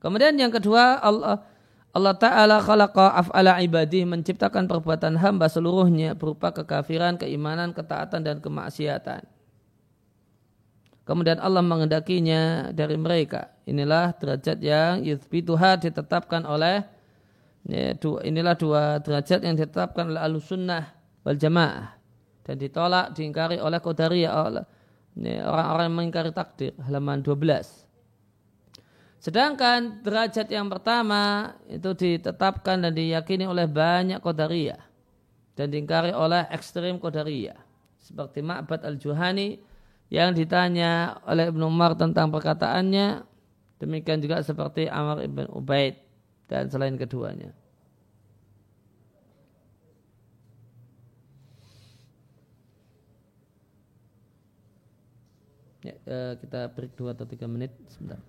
[0.00, 1.44] Kemudian yang kedua Allah
[1.90, 9.26] Allah Ta'ala khalaqa af'ala ibadih menciptakan perbuatan hamba seluruhnya berupa kekafiran, keimanan, ketaatan, dan kemaksiatan.
[11.10, 13.50] Kemudian Allah mengendakinya dari mereka.
[13.66, 16.86] Inilah derajat yang yuthbituha ditetapkan oleh
[17.66, 20.94] ya, inilah dua derajat yang ditetapkan oleh al-sunnah
[21.26, 21.98] wal jamaah
[22.46, 24.30] dan ditolak diingkari oleh qadariyah
[25.18, 27.42] ya, orang-orang yang mengingkari takdir halaman 12.
[29.18, 34.78] Sedangkan derajat yang pertama itu ditetapkan dan diyakini oleh banyak kodaria
[35.58, 37.58] dan diingkari oleh ekstrim kodaria.
[37.98, 39.69] seperti Ma'bad al-Juhani
[40.10, 43.22] yang ditanya oleh Ibnu Umar tentang perkataannya
[43.78, 45.96] demikian juga seperti Amr ibn Ubaid
[46.50, 47.54] dan selain keduanya.
[55.80, 58.20] Ya, eh, kita break 2 atau 3 menit sebentar.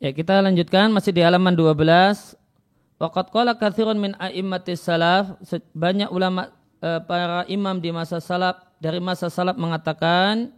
[0.00, 2.32] Ya, kita lanjutkan masih di halaman 12.
[2.96, 5.36] Waqad qala katsirun min a'immatis salaf,
[5.76, 6.48] banyak ulama
[6.80, 10.56] eh, para imam di masa salaf dari masa salaf mengatakan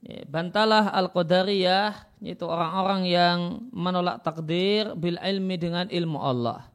[0.00, 6.72] ya, bantalah al-qadariyah yaitu orang-orang yang menolak takdir bil ilmi dengan ilmu Allah.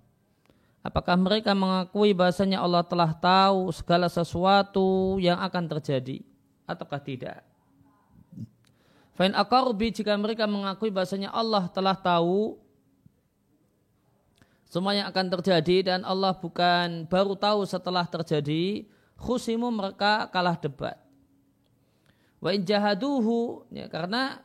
[0.86, 6.22] Apakah mereka mengakui bahasanya Allah telah tahu segala sesuatu yang akan terjadi
[6.70, 7.41] ataukah tidak?
[9.18, 12.61] Fain akarubi jika mereka mengakui bahasanya Allah telah tahu
[14.68, 18.84] semua yang akan terjadi dan Allah bukan baru tahu setelah terjadi,
[19.15, 20.99] khusimu mereka kalah debat.
[22.38, 24.43] Wa in jahaduhu ya, karena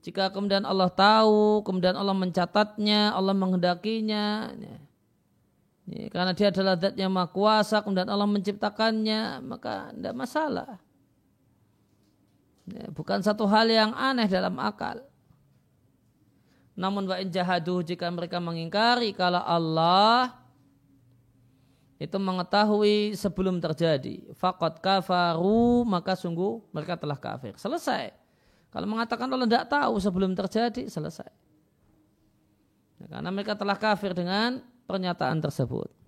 [0.00, 4.76] jika kemudian Allah tahu, kemudian Allah mencatatnya, Allah menghendakinya, ya,
[5.86, 10.80] ya, karena dia adalah zat yang maha kuasa, kemudian Allah menciptakannya, maka tidak masalah.
[12.70, 15.02] Ya, bukan satu hal yang aneh dalam akal.
[16.78, 20.38] Namun wa jahadu jika mereka mengingkari kalau Allah
[22.00, 24.32] itu mengetahui sebelum terjadi.
[24.32, 27.52] Fakot kafaru maka sungguh mereka telah kafir.
[27.60, 28.16] Selesai.
[28.72, 31.28] Kalau mengatakan Allah tidak tahu sebelum terjadi selesai.
[33.02, 35.99] Ya, karena mereka telah kafir dengan pernyataan tersebut.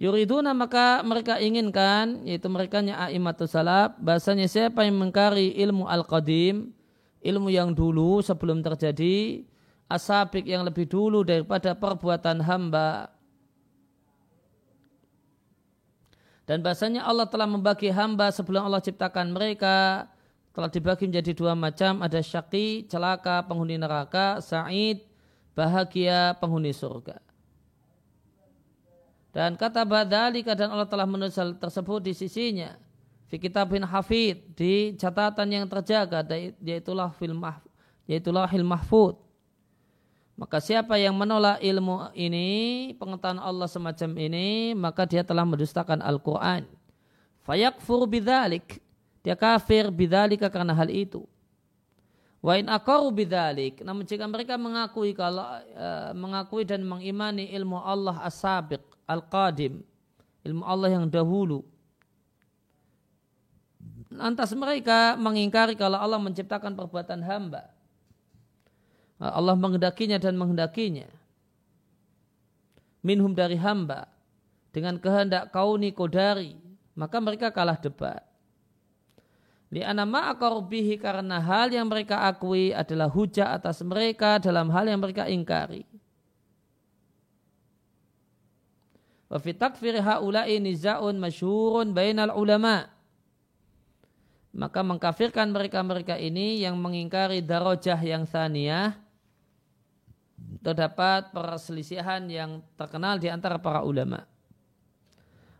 [0.00, 6.72] Yuriduna maka mereka inginkan yaitu mereka a'imatu salaf bahasanya siapa yang mengkari ilmu al-qadim
[7.20, 9.44] ilmu yang dulu sebelum terjadi
[9.92, 13.12] asabik yang lebih dulu daripada perbuatan hamba.
[16.48, 20.08] Dan bahasanya Allah telah membagi hamba sebelum Allah ciptakan mereka
[20.56, 25.04] telah dibagi menjadi dua macam ada syaki celaka penghuni neraka sa'id
[25.54, 27.29] bahagia penghuni surga
[29.30, 32.74] dan kata badalika dan Allah telah menulis hal tersebut di sisinya.
[33.30, 36.26] Fi kitabin hafid di catatan yang terjaga
[36.58, 37.38] yaitulah fil
[38.10, 39.14] yaitulah hil mahfud.
[40.34, 46.64] Maka siapa yang menolak ilmu ini, pengetahuan Allah semacam ini, maka dia telah mendustakan Al-Quran.
[47.44, 48.80] Fayakfur bidalik.
[49.20, 51.28] Dia kafir bidalika karena hal itu.
[52.40, 53.84] Wa in akaru bidalik.
[53.84, 55.44] Namun jika mereka mengakui kalau
[55.76, 59.82] uh, mengakui dan mengimani ilmu Allah as-sabiq, al-qadim,
[60.46, 61.66] ilmu Allah yang dahulu.
[64.10, 67.70] Lantas mereka mengingkari kalau Allah menciptakan perbuatan hamba.
[69.20, 71.06] Allah menghendakinya dan menghendakinya.
[73.02, 74.10] Minhum dari hamba.
[74.70, 76.58] Dengan kehendak kauni kodari.
[76.98, 78.26] Maka mereka kalah debat.
[79.70, 85.30] Li'ana ma'akarubihi karena hal yang mereka akui adalah hujah atas mereka dalam hal yang mereka
[85.30, 85.86] ingkari.
[89.30, 92.90] Wa fi takfir haula'i niza'un masyhurun bainal ulama.
[94.50, 98.98] Maka mengkafirkan mereka-mereka ini yang mengingkari darajah yang saniyah
[100.60, 104.26] terdapat perselisihan yang terkenal di antara para ulama.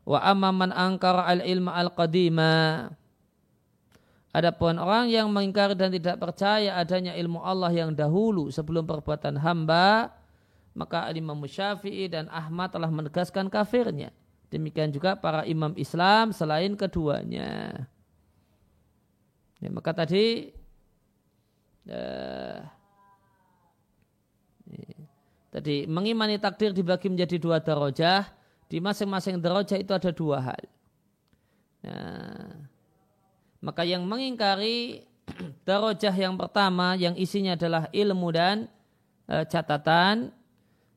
[0.03, 2.91] Wa amma man angkara al-ilma al-qadima.
[4.31, 10.11] Adapun orang yang mengingkari dan tidak percaya adanya ilmu Allah yang dahulu sebelum perbuatan hamba,
[10.75, 14.14] maka Imam Syafi'i dan Ahmad telah menegaskan kafirnya.
[14.51, 17.87] Demikian juga para imam Islam selain keduanya.
[19.62, 20.51] Ya, maka tadi
[21.87, 22.59] uh,
[25.55, 28.27] tadi mengimani takdir dibagi menjadi dua darajah.
[28.71, 30.62] Di masing-masing darajah itu ada dua hal.
[31.83, 32.55] Nah,
[33.59, 35.07] maka yang mengingkari
[35.68, 38.71] darajah yang pertama yang isinya adalah ilmu dan
[39.27, 40.31] uh, catatan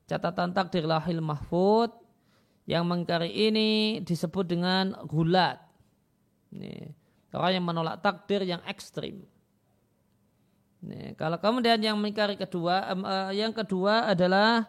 [0.07, 1.91] catatan takdir lahil mahfud
[2.63, 5.59] yang mengkari ini disebut dengan gulat.
[6.53, 6.91] Ini,
[7.35, 9.25] orang yang menolak takdir yang ekstrim.
[10.83, 14.67] Ini, kalau kemudian yang mengkari kedua, uh, yang kedua adalah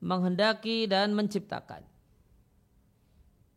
[0.00, 1.84] menghendaki dan menciptakan.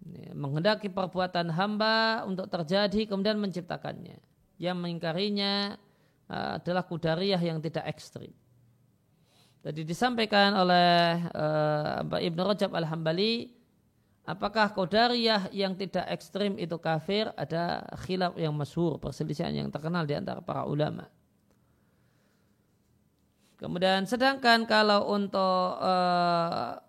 [0.01, 4.19] Ini, menghendaki perbuatan hamba untuk terjadi kemudian menciptakannya.
[4.61, 5.75] Yang mengingkarinya
[6.29, 8.31] uh, adalah kudariyah yang tidak ekstrim.
[9.61, 13.53] Tadi disampaikan oleh uh, Ibnu Rajab Al-Hambali
[14.25, 20.17] apakah Qadariyah yang tidak ekstrim itu kafir ada khilaf yang masyhur perselisihan yang terkenal di
[20.17, 21.05] antara para ulama.
[23.61, 26.81] Kemudian sedangkan kalau untuk uh,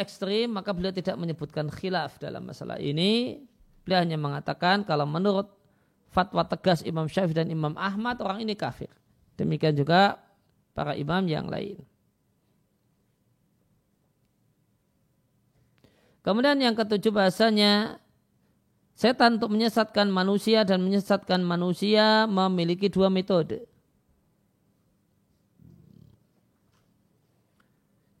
[0.00, 3.44] ekstrim maka beliau tidak menyebutkan khilaf dalam masalah ini.
[3.84, 5.52] Beliau hanya mengatakan kalau menurut
[6.08, 8.88] fatwa tegas Imam Syafi'i dan Imam Ahmad orang ini kafir.
[9.36, 10.16] Demikian juga
[10.78, 11.82] para imam yang lain.
[16.22, 17.98] Kemudian yang ketujuh bahasanya
[18.94, 23.66] setan untuk menyesatkan manusia dan menyesatkan manusia memiliki dua metode.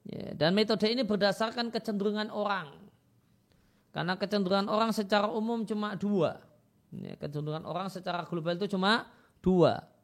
[0.08, 2.74] Ya, dan metode ini berdasarkan kecenderungan orang.
[3.94, 6.42] Karena kecenderungan orang secara umum cuma dua.
[6.90, 9.06] Ya, kecenderungan orang secara global itu cuma
[9.44, 9.97] dua.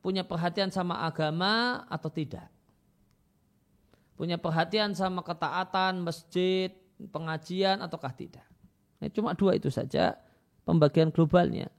[0.00, 2.48] Punya perhatian sama agama atau tidak.
[4.16, 6.72] Punya perhatian sama ketaatan, masjid,
[7.08, 8.44] pengajian ataukah tidak.
[9.00, 10.20] Ya, cuma dua itu saja
[10.68, 11.72] pembagian globalnya.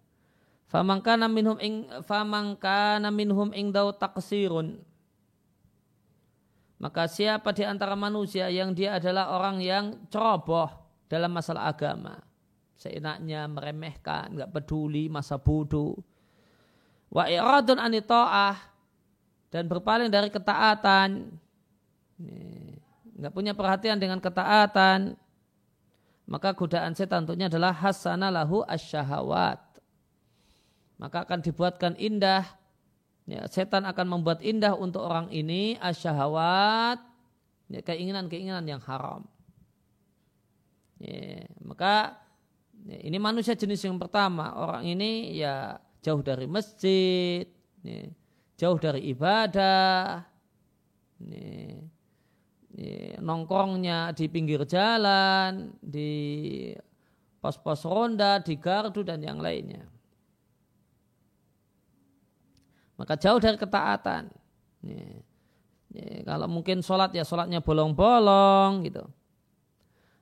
[0.66, 4.82] Famangkana minhum ing famangkana minhum ing taksirun.
[6.82, 10.72] Maka siapa di antara manusia yang dia adalah orang yang ceroboh
[11.06, 12.18] dalam masalah agama.
[12.74, 15.94] Seenaknya meremehkan, nggak peduli masa bodoh.
[17.12, 18.56] Wa iradun anito'ah
[19.52, 21.28] dan berpaling dari ketaatan.
[23.20, 25.20] Nggak punya perhatian dengan ketaatan.
[26.32, 29.60] Maka godaan setan tentunya adalah hasana lahu asyahawat.
[30.96, 32.48] Maka akan dibuatkan indah.
[33.28, 37.04] Ya, setan akan membuat indah untuk orang ini asyahawat.
[37.68, 39.28] Ya, keinginan-keinginan yang haram.
[41.04, 42.16] Ya, maka
[42.88, 44.56] ya, ini manusia jenis yang pertama.
[44.56, 47.46] Orang ini ya jauh dari masjid
[47.86, 48.10] ya,
[48.58, 50.26] jauh dari ibadah
[51.22, 51.78] ya,
[52.74, 56.74] ya, nongkrongnya di pinggir jalan di
[57.42, 59.86] pos-pos ronda di gardu dan yang lainnya
[63.02, 64.30] maka jauh dari ketaatan.
[64.86, 65.26] Ya.
[65.92, 69.04] Ya, kalau mungkin sholat ya sholatnya bolong-bolong gitu.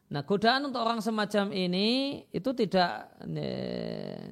[0.10, 3.54] Nah godaan untuk orang semacam ini itu tidak ya,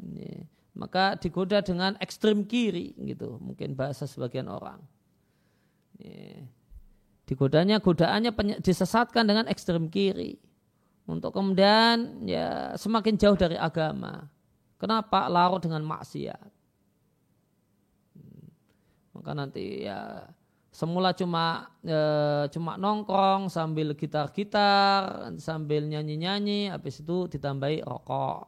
[0.01, 0.33] ya,
[0.77, 4.77] maka digoda dengan ekstrim kiri gitu mungkin bahasa sebagian orang.
[5.97, 6.45] Ya.
[7.27, 8.31] Digodanya godaannya
[8.63, 10.39] disesatkan dengan ekstrim kiri
[11.09, 14.29] untuk kemudian ya semakin jauh dari agama.
[14.77, 16.57] Kenapa larut dengan maksiat?
[19.17, 20.29] maka nanti ya
[20.69, 21.99] semula cuma e,
[22.53, 28.45] cuma nongkrong sambil gitar-gitar sambil nyanyi-nyanyi habis itu ditambahi rokok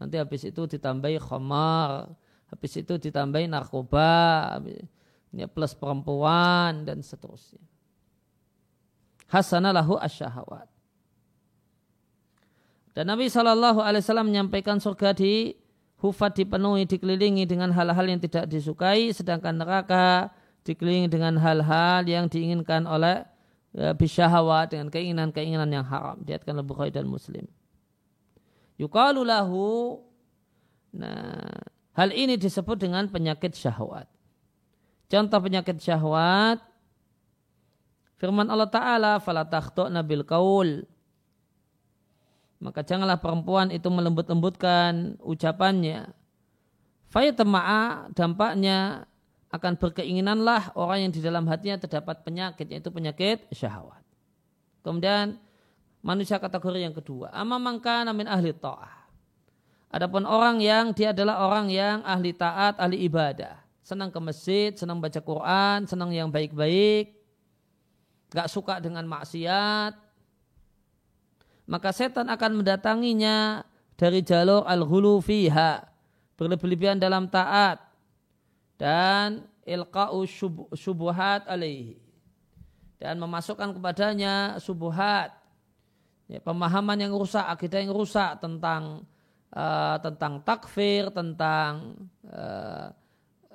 [0.00, 2.10] nanti habis itu ditambahi khamar
[2.50, 4.58] habis itu ditambahi narkoba
[5.34, 7.58] ini plus perempuan dan seterusnya.
[9.26, 10.70] Hasana lahu asyahawat.
[12.94, 15.58] Dan Nabi Shallallahu Alaihi Wasallam menyampaikan surga di
[15.98, 20.30] hufat dipenuhi dikelilingi dengan hal-hal yang tidak disukai sedangkan neraka
[20.62, 23.26] dikelilingi dengan hal-hal yang diinginkan oleh
[23.74, 26.22] ya, bisyahawat dengan keinginan-keinginan yang haram.
[26.22, 27.50] Diatkan Bukhari dan Muslim
[28.80, 30.00] yukalu lahu
[30.94, 31.38] nah
[31.94, 34.06] hal ini disebut dengan penyakit syahwat
[35.10, 36.62] contoh penyakit syahwat
[38.18, 39.46] firman Allah Ta'ala fala
[39.90, 40.86] nabil kaul
[42.64, 46.08] maka janganlah perempuan itu melembut-lembutkan ucapannya.
[47.12, 49.04] Fayatama'a dampaknya
[49.52, 54.00] akan berkeinginanlah orang yang di dalam hatinya terdapat penyakit yaitu penyakit syahwat.
[54.80, 55.36] Kemudian
[56.04, 59.08] manusia kategori yang kedua, amma mangka namin ahli ta'ah.
[59.88, 63.62] Adapun orang yang dia adalah orang yang ahli taat, ahli ibadah.
[63.86, 67.14] Senang ke masjid, senang baca Quran, senang yang baik-baik.
[68.34, 69.94] Gak suka dengan maksiat,
[71.70, 73.62] maka setan akan mendatanginya
[73.94, 75.86] dari jalur al-ghulu fiha
[76.34, 77.78] berlebihan dalam taat
[78.74, 80.26] dan ilqa'u
[80.74, 82.02] subuhat alaihi
[82.98, 85.43] dan memasukkan kepadanya subuhat
[86.28, 89.04] ya, pemahaman yang rusak akidah yang rusak tentang
[89.52, 91.98] uh, tentang takfir tentang
[92.28, 92.88] uh,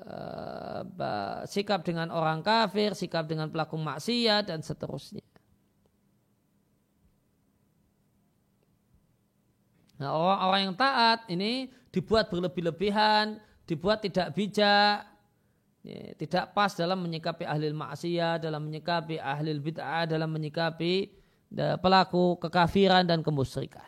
[0.06, 5.26] uh, sikap dengan orang kafir sikap dengan pelaku maksiat dan seterusnya.
[10.00, 13.36] Nah, orang-orang yang taat ini dibuat berlebih-lebihan,
[13.68, 15.04] dibuat tidak bijak,
[15.84, 21.12] ya, tidak pas dalam menyikapi ahli maksiat, dalam menyikapi ahli bid'ah, dalam menyikapi
[21.54, 23.86] pelaku kekafiran dan kemusyrikan.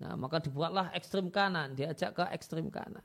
[0.00, 3.04] Nah, maka dibuatlah ekstrim kanan, diajak ke ekstrim kanan.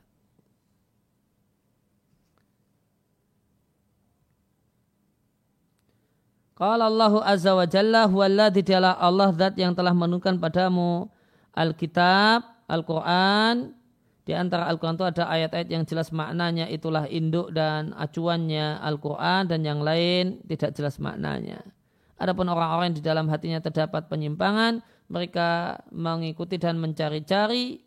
[6.56, 11.12] Kalau Allah Azza wa Jalla huwallazi Allah zat yang telah menurunkan padamu
[11.52, 13.76] Alkitab, Al-Quran,
[14.24, 19.68] di antara Al-Quran itu ada ayat-ayat yang jelas maknanya itulah induk dan acuannya Al-Quran dan
[19.68, 21.75] yang lain tidak jelas maknanya.
[22.16, 24.80] Adapun orang-orang di dalam hatinya terdapat penyimpangan,
[25.12, 27.84] mereka mengikuti dan mencari-cari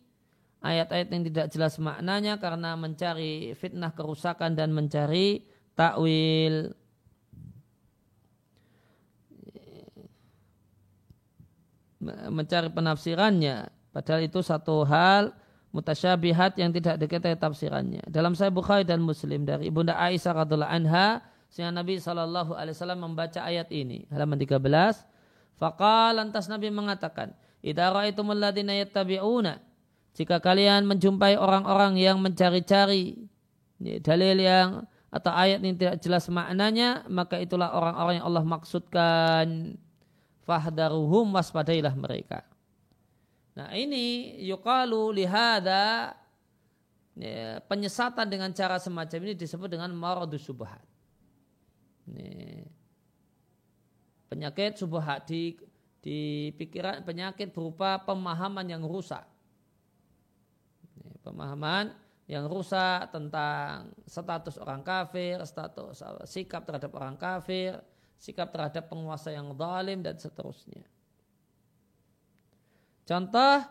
[0.61, 5.47] ayat-ayat yang tidak jelas maknanya karena mencari fitnah kerusakan dan mencari
[5.79, 6.74] takwil.
[12.31, 13.70] Mencari penafsirannya.
[13.91, 15.35] Padahal itu satu hal
[15.74, 18.03] mutasyabihat yang tidak diketahui tafsirannya.
[18.07, 23.01] Dalam Sahih Bukhari dan Muslim dari Ibunda Aisyah radhiallahu anha sehingga Nabi Shallallahu Alaihi Wasallam
[23.09, 24.61] membaca ayat ini halaman 13
[25.59, 29.59] Fakal lantas Nabi mengatakan Idza ra'aitumul ladzina yattabi'una
[30.14, 33.30] jika kalian menjumpai orang-orang yang mencari-cari
[33.78, 39.46] dalil yang atau ayat ini tidak jelas maknanya maka itulah orang-orang yang Allah maksudkan.
[40.49, 42.40] Fahdaruhum waspadailah mereka.
[43.53, 46.16] Nah ini yukalu lihada
[47.12, 50.80] ya, penyesatan dengan cara semacam ini disebut dengan maradus subhat.
[54.28, 55.56] Penyakit subhat di,
[56.04, 59.24] di pikiran penyakit berupa pemahaman yang rusak.
[61.24, 61.92] pemahaman
[62.28, 67.80] yang rusak tentang status orang kafir, status sikap terhadap orang kafir,
[68.20, 70.84] sikap terhadap penguasa yang zalim dan seterusnya.
[73.09, 73.64] Contoh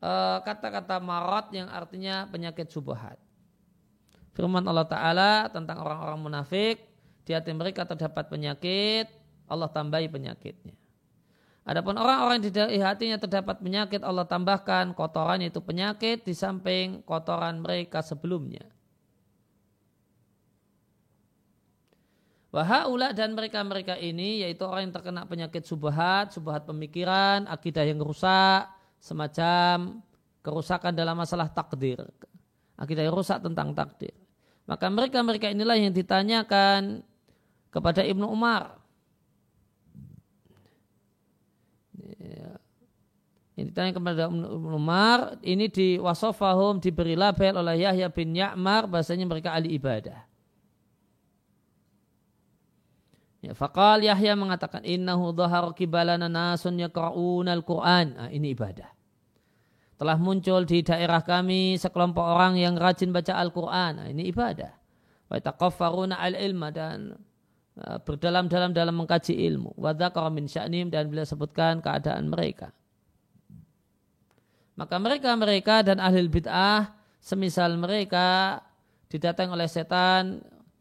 [0.00, 3.20] eh, kata-kata marot yang artinya penyakit subuhat.
[4.32, 6.89] Firman Allah Ta'ala tentang orang-orang munafik,
[7.30, 9.06] di hati mereka terdapat penyakit,
[9.46, 10.74] Allah tambahi penyakitnya.
[11.62, 12.50] Adapun orang-orang di
[12.82, 18.66] hatinya terdapat penyakit, Allah tambahkan kotoran itu penyakit di samping kotoran mereka sebelumnya.
[22.50, 28.66] Wahaula dan mereka-mereka ini yaitu orang yang terkena penyakit subahat, subahat pemikiran, akidah yang rusak,
[28.98, 30.02] semacam
[30.42, 32.02] kerusakan dalam masalah takdir.
[32.74, 34.10] Akidah yang rusak tentang takdir.
[34.66, 37.06] Maka mereka-mereka inilah yang ditanyakan
[37.70, 38.78] kepada Ibnu Umar.
[43.60, 49.28] Ini ditanya kepada Ibnu Umar, ini di wasofahum diberi label oleh Yahya bin Ya'mar, bahasanya
[49.28, 50.24] mereka ahli ibadah.
[53.40, 58.06] Ya, Fakal Yahya mengatakan innahu dhahar kibalana nasun yaqra'una al-Qur'an.
[58.16, 58.88] Nah, ini ibadah.
[60.00, 64.00] Telah muncul di daerah kami sekelompok orang yang rajin baca Al-Qur'an.
[64.00, 64.72] Nah, ini ibadah.
[65.28, 65.36] Wa
[66.16, 67.20] al-ilma dan
[67.78, 69.76] berdalam-dalam dalam mengkaji ilmu.
[69.78, 72.74] Wa dzakara min sya'nim dan bila sebutkan keadaan mereka.
[74.74, 78.60] Maka mereka-mereka dan ahli bid'ah semisal mereka
[79.12, 80.40] didatang oleh setan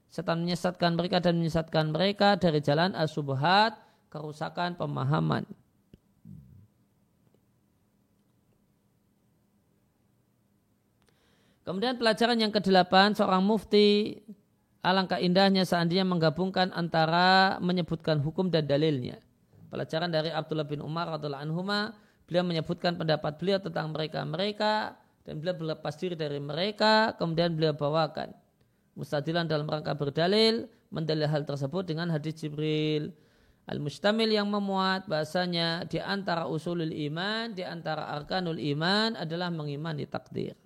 [0.09, 3.77] setan menyesatkan mereka dan menyesatkan mereka dari jalan asubuhat
[4.09, 5.45] kerusakan pemahaman.
[11.69, 14.17] Kemudian pelajaran yang kedelapan, seorang mufti
[14.89, 19.21] alangkah indahnya seandainya menggabungkan antara menyebutkan hukum dan dalilnya.
[19.69, 21.93] Pelajaran dari Abdullah bin Umar radhiallahu anhuma,
[22.25, 28.33] beliau menyebutkan pendapat beliau tentang mereka-mereka dan beliau berlepas diri dari mereka, kemudian beliau bawakan
[28.99, 33.15] mustadilan dalam rangka berdalil mendalil hal tersebut dengan hadis Jibril
[33.71, 40.59] al-mustamil yang memuat bahasanya di antara usulul iman di antara arkanul iman adalah mengimani takdir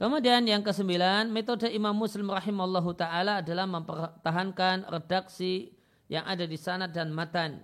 [0.00, 5.76] Kemudian yang kesembilan, metode Imam Muslim rahimallahu taala adalah mempertahankan redaksi
[6.08, 7.60] yang ada di sana dan matan.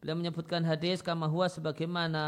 [0.00, 2.22] Beliau menyebutkan hadis kama huwa sebagaimana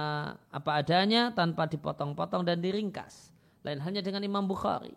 [0.53, 3.33] apa adanya tanpa dipotong-potong dan diringkas.
[3.65, 4.93] Lain hanya dengan Imam Bukhari.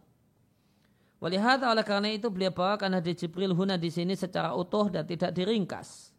[1.24, 5.32] Walihata oleh karena itu beliau bawakan hadis Jibril huna di sini secara utuh dan tidak
[5.32, 6.12] diringkas.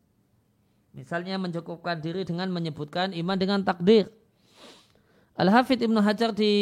[0.97, 4.09] Misalnya mencukupkan diri dengan menyebutkan iman dengan takdir
[5.35, 6.55] Al-Hafidh Ibnu Hajar di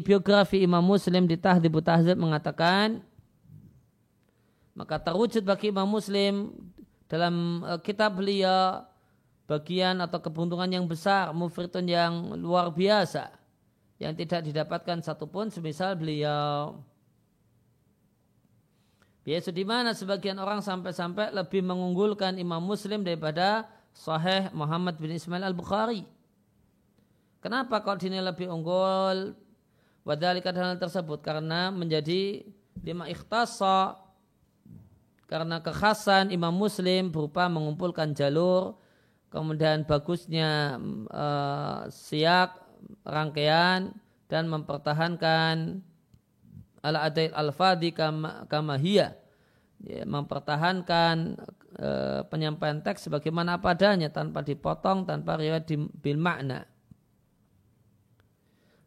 [0.00, 3.04] biografi Imam Muslim di Tahdzibu Tahdzib mengatakan
[4.72, 6.56] maka terwujud bagi Imam Muslim
[7.04, 8.80] dalam uh, kitab beliau
[9.44, 13.28] bagian atau keberuntungan yang besar, mufritun yang luar biasa
[14.00, 16.80] yang tidak didapatkan satupun semisal beliau.
[19.24, 25.48] Biasa di mana sebagian orang sampai-sampai lebih mengunggulkan Imam Muslim daripada Sahih Muhammad bin Ismail
[25.48, 26.13] Al-Bukhari.
[27.44, 29.36] Kenapa kok dinilai lebih unggul?
[30.00, 31.20] Wadhalika hal tersebut?
[31.20, 32.40] Karena menjadi
[32.80, 34.00] lima ikhtasa.
[35.28, 38.80] Karena kekhasan Imam Muslim berupa mengumpulkan jalur
[39.34, 40.78] kemudian bagusnya
[41.10, 42.54] uh, siak
[43.02, 43.90] rangkaian
[44.30, 45.82] dan mempertahankan
[46.86, 48.46] ala adail al-fadhi kama,
[48.86, 49.10] ya,
[50.06, 51.34] mempertahankan
[51.82, 55.66] uh, penyampaian teks sebagaimana padanya tanpa dipotong tanpa riwayat
[55.98, 56.70] bil makna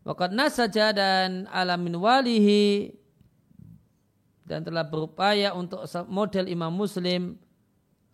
[0.08, 2.96] Wakat saja dan alamin walihi
[4.48, 7.36] dan telah berupaya untuk model Imam Muslim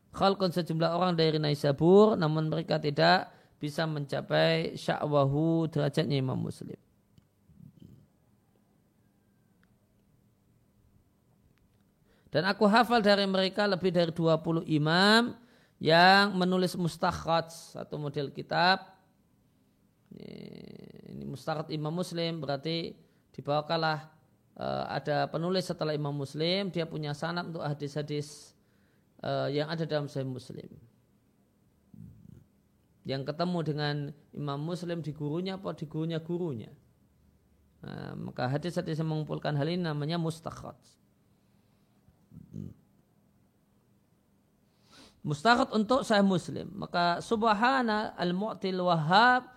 [0.10, 3.30] khalqun sejumlah orang dari Naisabur namun mereka tidak
[3.62, 6.82] bisa mencapai sya'wahu derajatnya Imam Muslim.
[12.34, 15.38] Dan aku hafal dari mereka lebih dari 20 imam
[15.78, 18.93] yang menulis mustakhat satu model kitab.
[20.14, 22.94] Ini mustakhat imam muslim berarti
[23.34, 24.10] dibawakanlah
[24.58, 28.54] uh, ada penulis setelah imam muslim dia punya sanad untuk hadis-hadis
[29.26, 30.70] uh, yang ada dalam sahih muslim
[33.04, 33.96] yang ketemu dengan
[34.32, 36.72] imam muslim di gurunya apa di gurunya gurunya
[37.82, 40.78] nah, maka hadis-hadis yang mengumpulkan hal ini namanya mustakhat
[45.24, 46.68] Mustakhat untuk saya muslim.
[46.76, 49.48] Maka subhana al-mu'til wahab.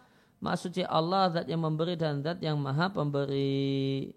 [0.40, 4.12] Maksudnya Allah zat yang memberi dan zat yang maha pemberi.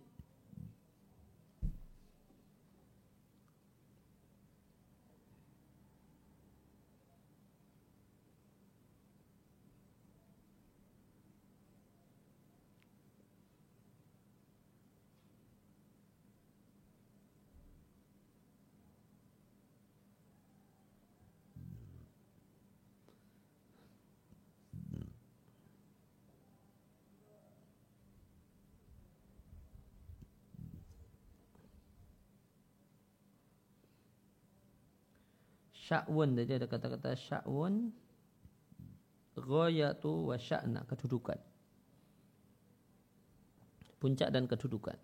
[35.90, 36.38] Sya'wun.
[36.38, 37.90] Jadi ada kata-kata sya'wun
[39.34, 41.42] ghayatu wa sya'na kedudukan.
[43.98, 44.96] Puncak dan kedudukan.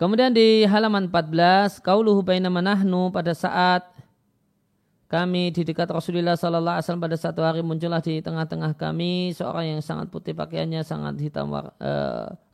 [0.00, 3.86] Kemudian di halaman 14, kauluhu bainama nahnu pada saat
[5.06, 9.76] kami di dekat Rasulullah sallallahu alaihi wasallam pada satu hari muncullah di tengah-tengah kami seorang
[9.76, 11.68] yang sangat putih pakaiannya, sangat hitam uh,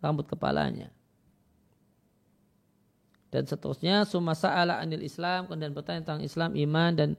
[0.02, 0.90] rambut kepalanya
[3.28, 7.10] dan seterusnya summa sa'ala anil Islam kemudian bertanya tentang Islam iman dan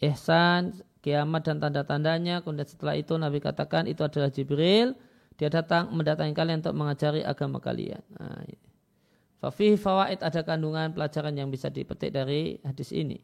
[0.00, 4.96] ihsan kiamat dan tanda-tandanya kemudian setelah itu Nabi katakan itu adalah Jibril
[5.36, 8.44] dia datang mendatangi kalian untuk mengajari agama kalian nah,
[9.42, 13.18] Fafih fawaid ada kandungan pelajaran yang bisa dipetik dari hadis ini.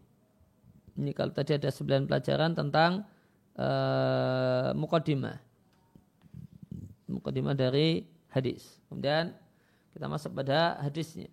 [0.98, 3.06] Ini kalau tadi ada 9 pelajaran tentang
[3.54, 5.38] uh, mukadimah.
[7.06, 8.02] Mukadimah dari
[8.34, 8.82] hadis.
[8.90, 9.30] Kemudian
[9.94, 11.30] kita masuk pada hadisnya.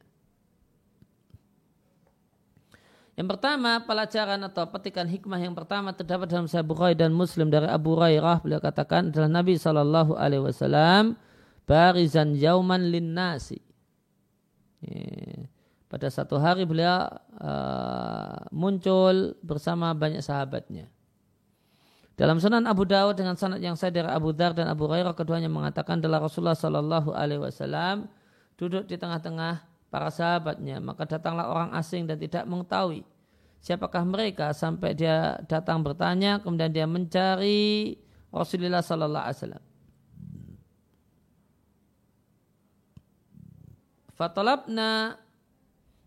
[3.15, 7.63] Yang pertama, pelajaran atau petikan hikmah yang pertama terdapat dalam Sahih Bukhari dan Muslim dari
[7.63, 11.15] Abu Hurairah beliau katakan adalah Nabi Shallallahu Alaihi Wasallam
[11.63, 13.63] barizan yauman lin nasi.
[15.87, 17.07] Pada satu hari beliau
[17.39, 20.91] uh, muncul bersama banyak sahabatnya.
[22.19, 25.47] Dalam Sunan Abu Dawud dengan sanad yang saya dari Abu Dar dan Abu Hurairah keduanya
[25.47, 28.11] mengatakan adalah Rasulullah Shallallahu Alaihi Wasallam
[28.59, 30.81] duduk di tengah-tengah para sahabatnya.
[30.83, 33.05] Maka datanglah orang asing dan tidak mengetahui
[33.65, 37.97] siapakah mereka sampai dia datang bertanya kemudian dia mencari
[38.29, 39.63] Rasulullah Sallallahu Alaihi Wasallam.
[44.13, 45.17] Fatalabna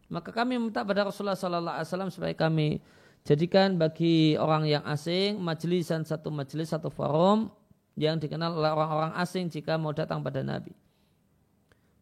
[0.06, 2.78] maka kami minta pada Rasulullah Sallallahu Alaihi Wasallam supaya kami
[3.26, 7.50] jadikan bagi orang yang asing majelisan satu majelis satu forum
[7.98, 10.70] yang dikenal oleh orang-orang asing jika mau datang pada Nabi.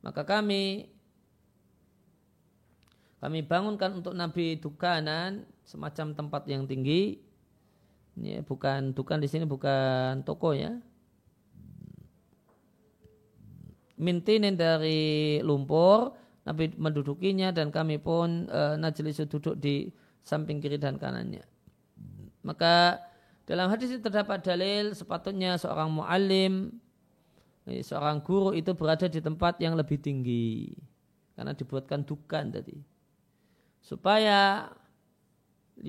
[0.05, 0.93] Maka kami
[3.17, 7.17] kami bangunkan untuk Nabi dukanan semacam tempat yang tinggi.
[8.17, 10.77] Ini bukan dukan di sini bukan toko ya.
[13.97, 16.13] Mintinin dari lumpur,
[16.45, 19.89] Nabi mendudukinya dan kami pun e, najlis duduk di
[20.21, 21.45] samping kiri dan kanannya.
[22.45, 23.01] Maka
[23.49, 26.77] dalam hadis itu terdapat dalil sepatutnya seorang muallim,
[27.65, 30.77] seorang guru itu berada di tempat yang lebih tinggi
[31.33, 32.96] karena dibuatkan dukan tadi
[33.87, 34.67] supaya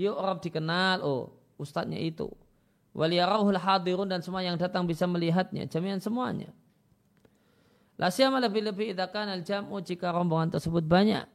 [0.06, 2.30] orang dikenal oh ustadznya itu
[2.94, 6.54] waliyarahul hadirun dan semua yang datang bisa melihatnya jaminan semuanya
[7.98, 11.26] La lebih-lebih idakan al-jam'u jika rombongan tersebut banyak.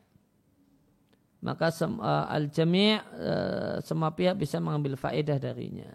[1.43, 5.91] Maka uh, al-jami' uh, semua pihak bisa mengambil faedah darinya.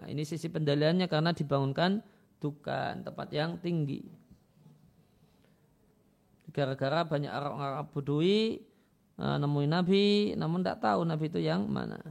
[0.00, 2.00] Nah, ini sisi pendalilannya karena dibangunkan
[2.40, 4.00] dukan tempat yang tinggi
[6.58, 8.58] gara-gara banyak orang Arab Budui
[9.22, 12.02] uh, nemuin Nabi namun tidak tahu Nabi itu yang mana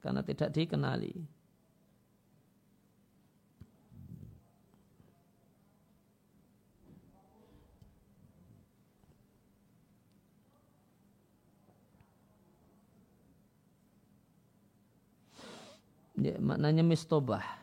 [0.00, 1.12] karena tidak dikenali.
[16.20, 17.59] Ya, maknanya mistobah.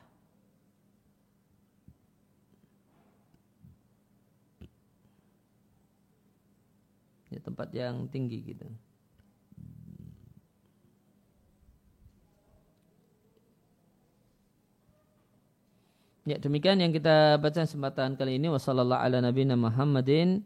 [7.38, 8.66] Ya, tempat yang tinggi gitu.
[16.28, 20.44] Ya demikian yang kita baca kesempatan kali ini wasallallahu ala nabiyina Muhammadin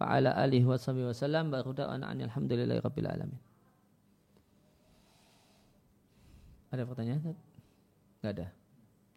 [0.00, 3.40] wa ala alihi wa sahbihi wasallam da'wana alhamdulillahi rabbil alamin.
[6.72, 7.36] Ada pertanyaan?
[8.24, 8.46] Enggak ada.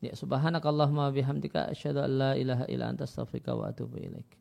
[0.03, 4.41] Ya subhanakallahumma bihamdika asyhadu an la ilaha illa anta astaghfiruka wa atubu ilaik.